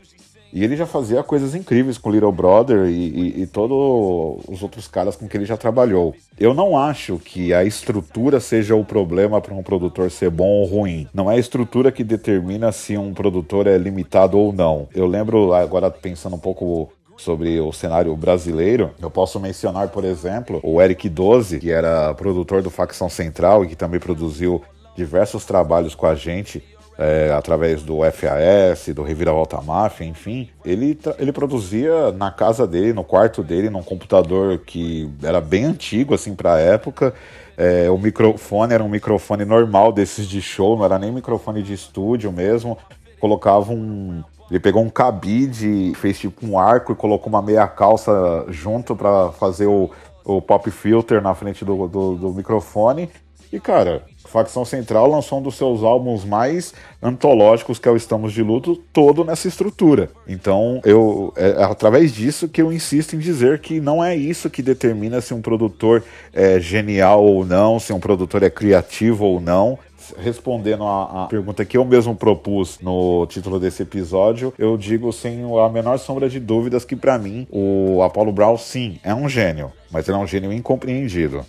E 0.53 0.65
ele 0.65 0.77
já 0.77 0.85
fazia 0.85 1.23
coisas 1.23 1.55
incríveis 1.55 1.97
com 1.97 2.11
Little 2.11 2.33
Brother 2.33 2.87
e, 2.87 2.93
e, 3.39 3.43
e 3.43 3.47
todos 3.47 4.45
os 4.49 4.63
outros 4.63 4.89
caras 4.89 5.15
com 5.15 5.29
que 5.29 5.37
ele 5.37 5.45
já 5.45 5.57
trabalhou. 5.57 6.15
Eu 6.39 6.53
não 6.55 6.77
acho 6.77 7.19
que 7.19 7.55
a 7.55 7.65
estrutura 7.65 8.41
seja 8.41 8.75
o 8.75 8.85
problema 8.85 9.41
para 9.41 9.55
um 9.55 9.63
produtor 9.63 10.11
ser 10.11 10.29
bom 10.29 10.49
ou 10.49 10.67
ruim. 10.67 11.07
Não 11.15 11.31
é 11.31 11.37
a 11.37 11.39
estrutura 11.39 11.93
que 11.93 12.03
determina 12.03 12.73
se 12.73 12.97
um 12.97 13.15
produtor 13.15 13.69
é 13.69 13.79
limitado 13.79 14.39
ou 14.39 14.53
não. 14.53 14.89
Eu 14.93 15.07
lembro, 15.07 15.53
agora 15.55 15.89
pensando 15.89 16.35
um 16.35 16.41
pouco 16.41 16.91
sobre 17.21 17.61
o 17.61 17.73
cenário 17.73 18.15
brasileiro, 18.17 18.91
eu 19.01 19.11
posso 19.11 19.39
mencionar, 19.39 19.89
por 19.89 20.05
exemplo, 20.05 20.59
o 20.63 20.81
Eric 20.81 21.09
12, 21.09 21.61
que 21.61 21.71
era 21.71 22.15
produtor 22.15 22.63
do 22.63 22.71
Facção 22.71 23.09
Central 23.09 23.65
e 23.65 23.69
que 23.69 23.77
também 23.77 24.01
produziu 24.01 24.63
diversos 24.97 25.45
trabalhos 25.45 25.95
com 25.95 26.07
a 26.07 26.15
gente 26.15 26.63
é, 26.99 27.33
através 27.33 27.83
do 27.83 27.99
FAS, 28.13 28.95
do 28.95 29.03
Reviravolta 29.03 29.61
Máfia, 29.63 30.05
enfim, 30.05 30.51
ele, 30.65 30.99
ele 31.19 31.33
produzia 31.33 32.13
na 32.13 32.31
casa 32.31 32.67
dele, 32.67 32.93
no 32.93 33.03
quarto 33.03 33.43
dele, 33.43 33.71
num 33.71 33.83
computador 33.83 34.59
que 34.59 35.11
era 35.23 35.41
bem 35.41 35.65
antigo, 35.65 36.15
assim, 36.15 36.35
para 36.35 36.55
a 36.55 36.59
época. 36.59 37.15
É, 37.57 37.91
o 37.91 37.97
microfone 37.97 38.75
era 38.75 38.85
um 38.85 38.89
microfone 38.89 39.47
normal 39.47 39.93
desses 39.93 40.27
de 40.27 40.43
show, 40.43 40.77
não 40.77 40.85
era 40.85 40.99
nem 40.99 41.11
microfone 41.11 41.63
de 41.63 41.73
estúdio 41.73 42.31
mesmo. 42.31 42.77
Colocava 43.19 43.73
um, 43.73 44.23
ele 44.51 44.61
pegou 44.61 44.83
um 44.83 44.91
cabide, 44.91 45.93
fez 45.95 46.19
tipo 46.19 46.45
um 46.45 46.59
arco 46.59 46.93
e 46.93 46.97
colocou 46.97 47.29
uma 47.29 47.41
meia 47.41 47.67
calça 47.69 48.45
junto 48.49 48.97
para 48.97 49.31
fazer 49.33 49.67
o, 49.67 49.91
o 50.25 50.43
pop 50.43 50.71
filter 50.71 51.23
na 51.23 51.35
frente 51.35 51.65
do, 51.65 51.87
do, 51.87 52.17
do 52.17 52.33
microfone. 52.33 53.09
E 53.53 53.59
cara, 53.59 54.03
Facção 54.31 54.65
Central 54.65 55.09
lançou 55.09 55.41
um 55.41 55.43
dos 55.43 55.57
seus 55.57 55.83
álbuns 55.83 56.25
mais 56.25 56.73
antológicos, 57.03 57.81
que 57.81 57.89
é 57.89 57.91
o 57.91 57.97
Estamos 57.97 58.33
de 58.33 58.45
Luto, 58.45 58.77
todo 58.93 59.25
nessa 59.25 59.49
estrutura. 59.49 60.09
Então, 60.29 60.81
eu 60.85 61.33
é, 61.37 61.51
é 61.51 61.65
através 61.65 62.13
disso 62.13 62.49
que 62.49 62.63
eu 62.63 62.73
insisto 62.73 63.17
em 63.17 63.19
dizer 63.19 63.59
que 63.59 63.81
não 63.81 64.05
é 64.05 64.15
isso 64.15 64.49
que 64.49 64.63
determina 64.63 65.21
se 65.21 65.35
um 65.35 65.43
produtor 65.43 66.05
é 66.33 66.61
genial 66.61 67.25
ou 67.25 67.45
não, 67.45 67.81
se 67.81 67.93
um 67.93 67.99
produtor 67.99 68.45
é 68.45 68.51
criativo 68.51 69.25
ou 69.25 69.41
não 69.41 69.77
respondendo 70.19 70.85
a, 70.85 71.25
a, 71.25 71.27
pergunta 71.27 71.65
que 71.65 71.77
eu 71.77 71.85
mesmo 71.85 72.15
propus 72.15 72.79
no 72.81 73.27
título 73.27 73.59
desse 73.59 73.83
episódio, 73.83 74.53
eu 74.59 74.77
digo 74.77 75.13
sem 75.13 75.43
a 75.59 75.69
menor 75.69 75.99
sombra 75.99 76.29
de 76.29 76.41
dúvidas 76.41 76.85
que 76.85 76.97
para 76.97 77.19
mim 77.19 77.47
o 77.51 78.03
Apollo 78.03 78.33
Brown 78.33 78.57
sim 78.57 78.99
é 79.03 79.15
um 79.15 79.29
gênio, 79.29 79.73
mas 79.91 80.09
ele 80.09 80.17
é 80.17 80.21
um 80.21 80.27
gênio 80.27 80.53
incompreendido. 80.53 81.45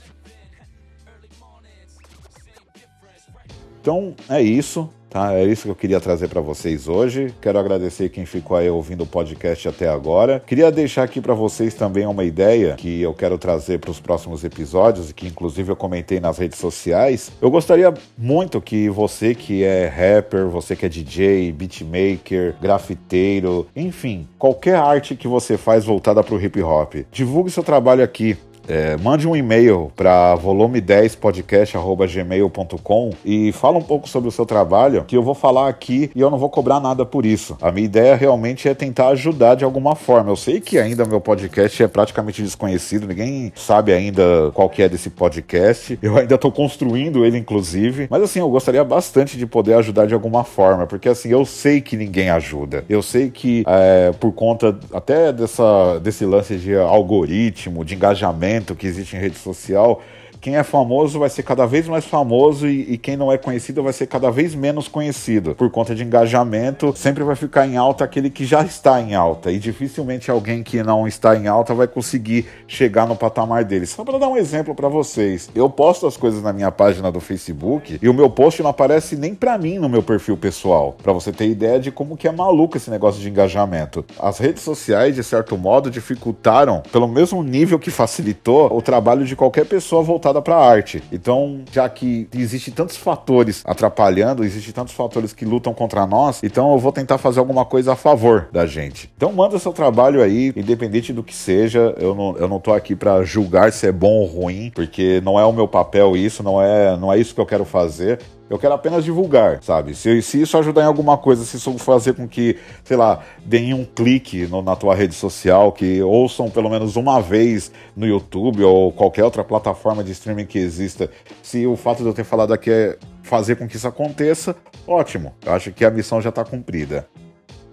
Então 3.82 4.16
é 4.30 4.42
isso. 4.42 4.90
Tá? 5.12 5.34
É 5.34 5.44
isso 5.44 5.64
que 5.64 5.70
eu 5.70 5.76
queria 5.76 6.00
trazer 6.00 6.30
para 6.30 6.40
vocês 6.40 6.88
hoje. 6.88 7.34
Quero 7.42 7.60
agradecer 7.60 8.08
quem 8.08 8.26
ficou 8.26 8.56
aí 8.56 8.70
ouvindo 8.70 9.04
o 9.04 9.06
podcast 9.06 9.68
até 9.68 9.90
agora. 9.90 10.42
Queria 10.48 10.72
deixar 10.72 11.04
aqui 11.04 11.20
para 11.20 11.34
vocês 11.34 11.74
também 11.74 12.08
uma 12.08 12.24
ideia 12.24 12.76
que 12.76 13.02
eu 13.02 13.14
quero 13.14 13.38
trazer 13.38 13.80
para 13.80 13.92
os 13.92 14.00
próximos 14.00 14.46
episódios 14.46 15.10
e 15.10 15.14
que 15.14 15.28
inclusive 15.28 15.70
eu 15.70 15.76
comentei 15.76 16.22
nas 16.22 16.38
redes 16.38 16.58
sociais. 16.58 17.30
Eu 17.42 17.52
gostaria 17.52 17.94
muito 18.18 18.62
que 18.62 18.90
você 18.90 19.36
que 19.36 19.66
é 19.66 19.86
rapper, 19.86 20.48
você 20.48 20.78
que 20.78 20.86
é 20.86 20.90
DJ, 20.90 21.52
beatmaker, 21.52 22.56
grafiteiro, 22.62 23.68
enfim, 23.76 24.26
qualquer 24.40 24.76
arte 24.76 25.18
que 25.18 25.28
você 25.28 25.58
faz 25.58 25.84
voltada 25.84 26.24
para 26.24 26.36
o 26.36 26.42
hip 26.42 26.62
hop, 26.62 26.96
divulgue 27.12 27.52
seu 27.52 27.64
trabalho 27.64 28.02
aqui. 28.02 28.38
É, 28.72 28.96
mande 28.96 29.28
um 29.28 29.36
e-mail 29.36 29.92
para 29.98 30.34
volume10podcast.gmail.com 30.38 33.10
e 33.26 33.52
fala 33.52 33.78
um 33.78 33.82
pouco 33.82 34.08
sobre 34.08 34.30
o 34.30 34.32
seu 34.32 34.46
trabalho, 34.46 35.04
que 35.04 35.18
eu 35.18 35.22
vou 35.22 35.36
falar 35.36 35.68
aqui 35.68 36.10
e 36.16 36.22
eu 36.22 36.30
não 36.30 36.38
vou 36.38 36.50
cobrar 36.50 36.80
nada 36.80 37.06
por 37.06 37.26
isso. 37.26 37.58
A 37.62 37.70
minha 37.70 37.84
ideia 37.84 38.16
realmente 38.16 38.70
é 38.70 38.74
tentar 38.74 39.10
ajudar 39.10 39.56
de 39.56 39.66
alguma 39.66 39.94
forma. 39.94 40.32
Eu 40.32 40.38
sei 40.38 40.62
que 40.62 40.78
ainda 40.78 41.04
meu 41.04 41.20
podcast 41.20 41.84
é 41.84 41.88
praticamente 41.90 42.42
desconhecido, 42.42 43.08
ninguém 43.08 43.52
sabe 43.58 43.92
ainda 43.92 44.24
qual 44.54 44.70
que 44.70 44.82
é 44.82 44.88
desse 44.88 45.10
podcast. 45.10 46.00
Eu 46.02 46.18
ainda 46.18 46.36
estou 46.36 46.50
construindo 46.50 47.26
ele, 47.26 47.38
inclusive. 47.38 48.08
Mas 48.10 48.24
assim, 48.24 48.40
eu 48.40 48.50
gostaria 48.50 48.86
bastante 48.86 49.38
de 49.38 49.46
poder 49.46 49.74
ajudar 49.74 50.06
de 50.06 50.14
alguma 50.14 50.46
forma, 50.46 50.88
porque 50.88 51.10
assim, 51.10 51.28
eu 51.28 51.44
sei 51.44 51.82
que 51.82 51.98
ninguém 51.98 52.30
ajuda. 52.30 52.86
Eu 52.88 53.02
sei 53.02 53.30
que 53.30 53.66
é, 53.68 54.14
por 54.18 54.32
conta 54.32 54.80
até 54.94 55.34
dessa, 55.34 56.00
desse 56.00 56.26
lance 56.26 56.56
de 56.56 56.74
algoritmo, 56.74 57.84
de 57.84 57.96
engajamento, 57.96 58.61
que 58.76 58.88
existe 58.88 59.16
em 59.16 59.20
rede 59.20 59.38
social 59.38 60.02
quem 60.42 60.56
é 60.58 60.64
famoso 60.64 61.20
vai 61.20 61.30
ser 61.30 61.44
cada 61.44 61.68
vez 61.68 61.88
mais 61.88 62.04
famoso 62.04 62.68
e, 62.68 62.94
e, 62.94 62.98
quem 62.98 63.16
não 63.16 63.32
é 63.32 63.38
conhecido 63.38 63.84
vai 63.84 63.94
ser 63.94 64.08
cada 64.08 64.32
vez 64.32 64.56
menos 64.56 64.88
conhecido. 64.88 65.54
Por 65.54 65.70
conta 65.70 65.94
de 65.94 66.04
engajamento, 66.04 66.94
sempre 66.98 67.24
vai 67.24 67.36
ficar 67.36 67.68
em 67.68 67.78
alta 67.78 68.04
aquele 68.04 68.30
que 68.30 68.44
já 68.44 68.64
está 68.64 69.00
em 69.00 69.14
alta. 69.14 69.52
E 69.52 69.60
dificilmente 69.60 70.32
alguém 70.32 70.64
que 70.64 70.82
não 70.82 71.08
está 71.08 71.36
em 71.36 71.48
alta 71.48 71.76
vai 71.76 71.88
conseguir 71.88 72.48
chegar 72.68 73.08
no 73.08 73.16
patamar 73.16 73.64
dele. 73.64 73.86
Só 73.86 74.04
para 74.04 74.18
dar 74.18 74.30
um 74.30 74.36
exemplo 74.36 74.74
para 74.74 74.90
vocês, 74.90 75.50
eu 75.54 75.70
posto 75.70 76.08
as 76.08 76.18
coisas 76.18 76.42
na 76.42 76.52
minha 76.52 76.72
página 76.72 77.12
do 77.12 77.20
Facebook 77.20 78.00
e 78.02 78.10
o 78.10 78.14
meu 78.14 78.30
post 78.30 78.64
não 78.64 78.72
aparece 78.72 79.16
nem 79.16 79.36
para 79.36 79.58
mim 79.60 79.78
no 79.78 79.88
meu 79.88 80.02
perfil 80.02 80.36
pessoal. 80.36 80.98
Para 81.04 81.14
você 81.14 81.32
ter 81.32 81.48
ideia 81.48 81.80
de 81.80 81.92
como 81.92 82.18
que 82.18 82.28
é 82.28 82.32
maluco 82.32 82.78
esse 82.78 82.90
negócio 82.90 83.22
de 83.22 83.30
engajamento. 83.30 84.04
As 84.20 84.40
redes 84.40 84.64
sociais, 84.64 85.14
de 85.14 85.24
certo 85.24 85.56
modo, 85.56 85.92
dificultaram, 85.92 86.82
pelo 86.92 87.08
mesmo 87.08 87.44
nível 87.44 87.78
que 87.78 87.92
facilitou, 87.92 88.76
o 88.76 88.82
trabalho 88.82 89.24
de 89.24 89.36
qualquer 89.36 89.68
pessoa 89.68 90.02
voltar 90.02 90.31
voltada 90.32 90.42
para 90.42 90.56
arte. 90.56 91.04
Então, 91.12 91.62
já 91.72 91.88
que 91.90 92.28
existe 92.34 92.72
tantos 92.72 92.96
fatores 92.96 93.62
atrapalhando, 93.66 94.44
existe 94.44 94.72
tantos 94.72 94.94
fatores 94.94 95.34
que 95.34 95.46
lutam 95.46 95.74
contra 95.74 96.06
nós, 96.08 96.42
então 96.44 96.72
eu 96.72 96.80
vou 96.80 96.92
tentar 96.92 97.18
fazer 97.18 97.40
alguma 97.40 97.66
coisa 97.66 97.94
a 97.94 97.96
favor 97.96 98.48
da 98.52 98.66
gente. 98.66 99.12
Então, 99.16 99.32
manda 99.34 99.60
seu 99.60 99.74
trabalho 99.74 100.24
aí, 100.24 100.54
independente 100.56 101.12
do 101.12 101.24
que 101.24 101.36
seja. 101.36 101.94
Eu 101.98 102.16
não, 102.16 102.38
eu 102.38 102.48
não 102.48 102.60
tô 102.60 102.74
aqui 102.74 102.96
para 102.96 103.24
julgar 103.24 103.72
se 103.72 103.88
é 103.88 103.92
bom 103.92 104.14
ou 104.14 104.26
ruim, 104.26 104.72
porque 104.74 105.22
não 105.24 105.40
é 105.40 105.46
o 105.46 105.52
meu 105.52 105.68
papel 105.68 106.16
isso, 106.16 106.42
não 106.42 106.62
é, 106.62 106.98
não 106.98 107.12
é 107.12 107.20
isso 107.20 107.36
que 107.36 107.42
eu 107.42 107.46
quero 107.46 107.66
fazer. 107.66 108.20
Eu 108.52 108.60
quero 108.60 108.74
apenas 108.74 109.06
divulgar, 109.06 109.64
sabe? 109.64 109.96
Se, 109.96 110.22
se 110.22 110.42
isso 110.42 110.58
ajudar 110.58 110.82
em 110.82 110.86
alguma 110.86 111.18
coisa, 111.18 111.46
se 111.46 111.56
isso 111.56 111.78
fazer 111.78 112.16
com 112.16 112.28
que, 112.28 112.58
sei 112.84 112.98
lá, 112.98 113.24
deem 113.46 113.74
um 113.74 113.86
clique 113.86 114.46
no, 114.46 114.62
na 114.62 114.76
tua 114.76 114.94
rede 114.94 115.16
social, 115.16 115.72
que 115.72 116.02
ouçam 116.02 116.50
pelo 116.50 116.70
menos 116.70 116.98
uma 116.98 117.22
vez 117.22 117.72
no 117.96 118.06
YouTube 118.06 118.62
ou 118.62 118.92
qualquer 118.92 119.24
outra 119.24 119.42
plataforma 119.42 120.04
de 120.04 120.12
streaming 120.12 120.46
que 120.46 120.60
exista, 120.60 121.10
se 121.42 121.66
o 121.66 121.78
fato 121.78 122.04
de 122.04 122.10
eu 122.10 122.14
ter 122.14 122.26
falado 122.26 122.54
aqui 122.54 122.70
é 122.70 122.98
fazer 123.24 123.56
com 123.56 123.66
que 123.70 123.78
isso 123.78 123.88
aconteça, 123.88 124.54
ótimo. 124.86 125.34
Eu 125.46 125.54
acho 125.54 125.72
que 125.72 125.86
a 125.86 125.90
missão 125.90 126.20
já 126.20 126.28
está 126.28 126.44
cumprida. 126.44 127.08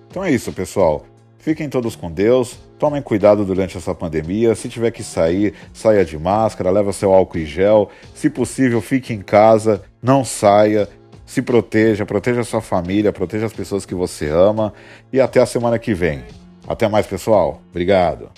Então 0.09 0.23
é 0.23 0.31
isso, 0.31 0.53
pessoal. 0.53 1.05
Fiquem 1.39 1.69
todos 1.69 1.95
com 1.95 2.11
Deus, 2.11 2.59
tomem 2.79 3.01
cuidado 3.01 3.45
durante 3.45 3.77
essa 3.77 3.95
pandemia. 3.95 4.55
Se 4.55 4.69
tiver 4.69 4.91
que 4.91 5.05
sair, 5.05 5.55
saia 5.73 6.05
de 6.05 6.19
máscara, 6.19 6.71
leva 6.71 6.93
seu 6.93 7.13
álcool 7.13 7.39
e 7.39 7.47
gel. 7.47 7.91
Se 8.15 8.29
possível, 8.29 8.81
fique 8.81 9.13
em 9.13 9.23
casa, 9.23 9.83
não 10.03 10.25
saia. 10.25 10.89
Se 11.25 11.41
proteja, 11.41 12.05
proteja 12.05 12.43
sua 12.43 12.61
família, 12.61 13.13
proteja 13.13 13.47
as 13.47 13.53
pessoas 13.53 13.87
que 13.87 13.95
você 13.95 14.29
ama. 14.29 14.73
E 15.13 15.21
até 15.21 15.41
a 15.41 15.47
semana 15.47 15.79
que 15.79 15.95
vem. 15.95 16.25
Até 16.67 16.89
mais, 16.89 17.07
pessoal. 17.07 17.63
Obrigado. 17.71 18.31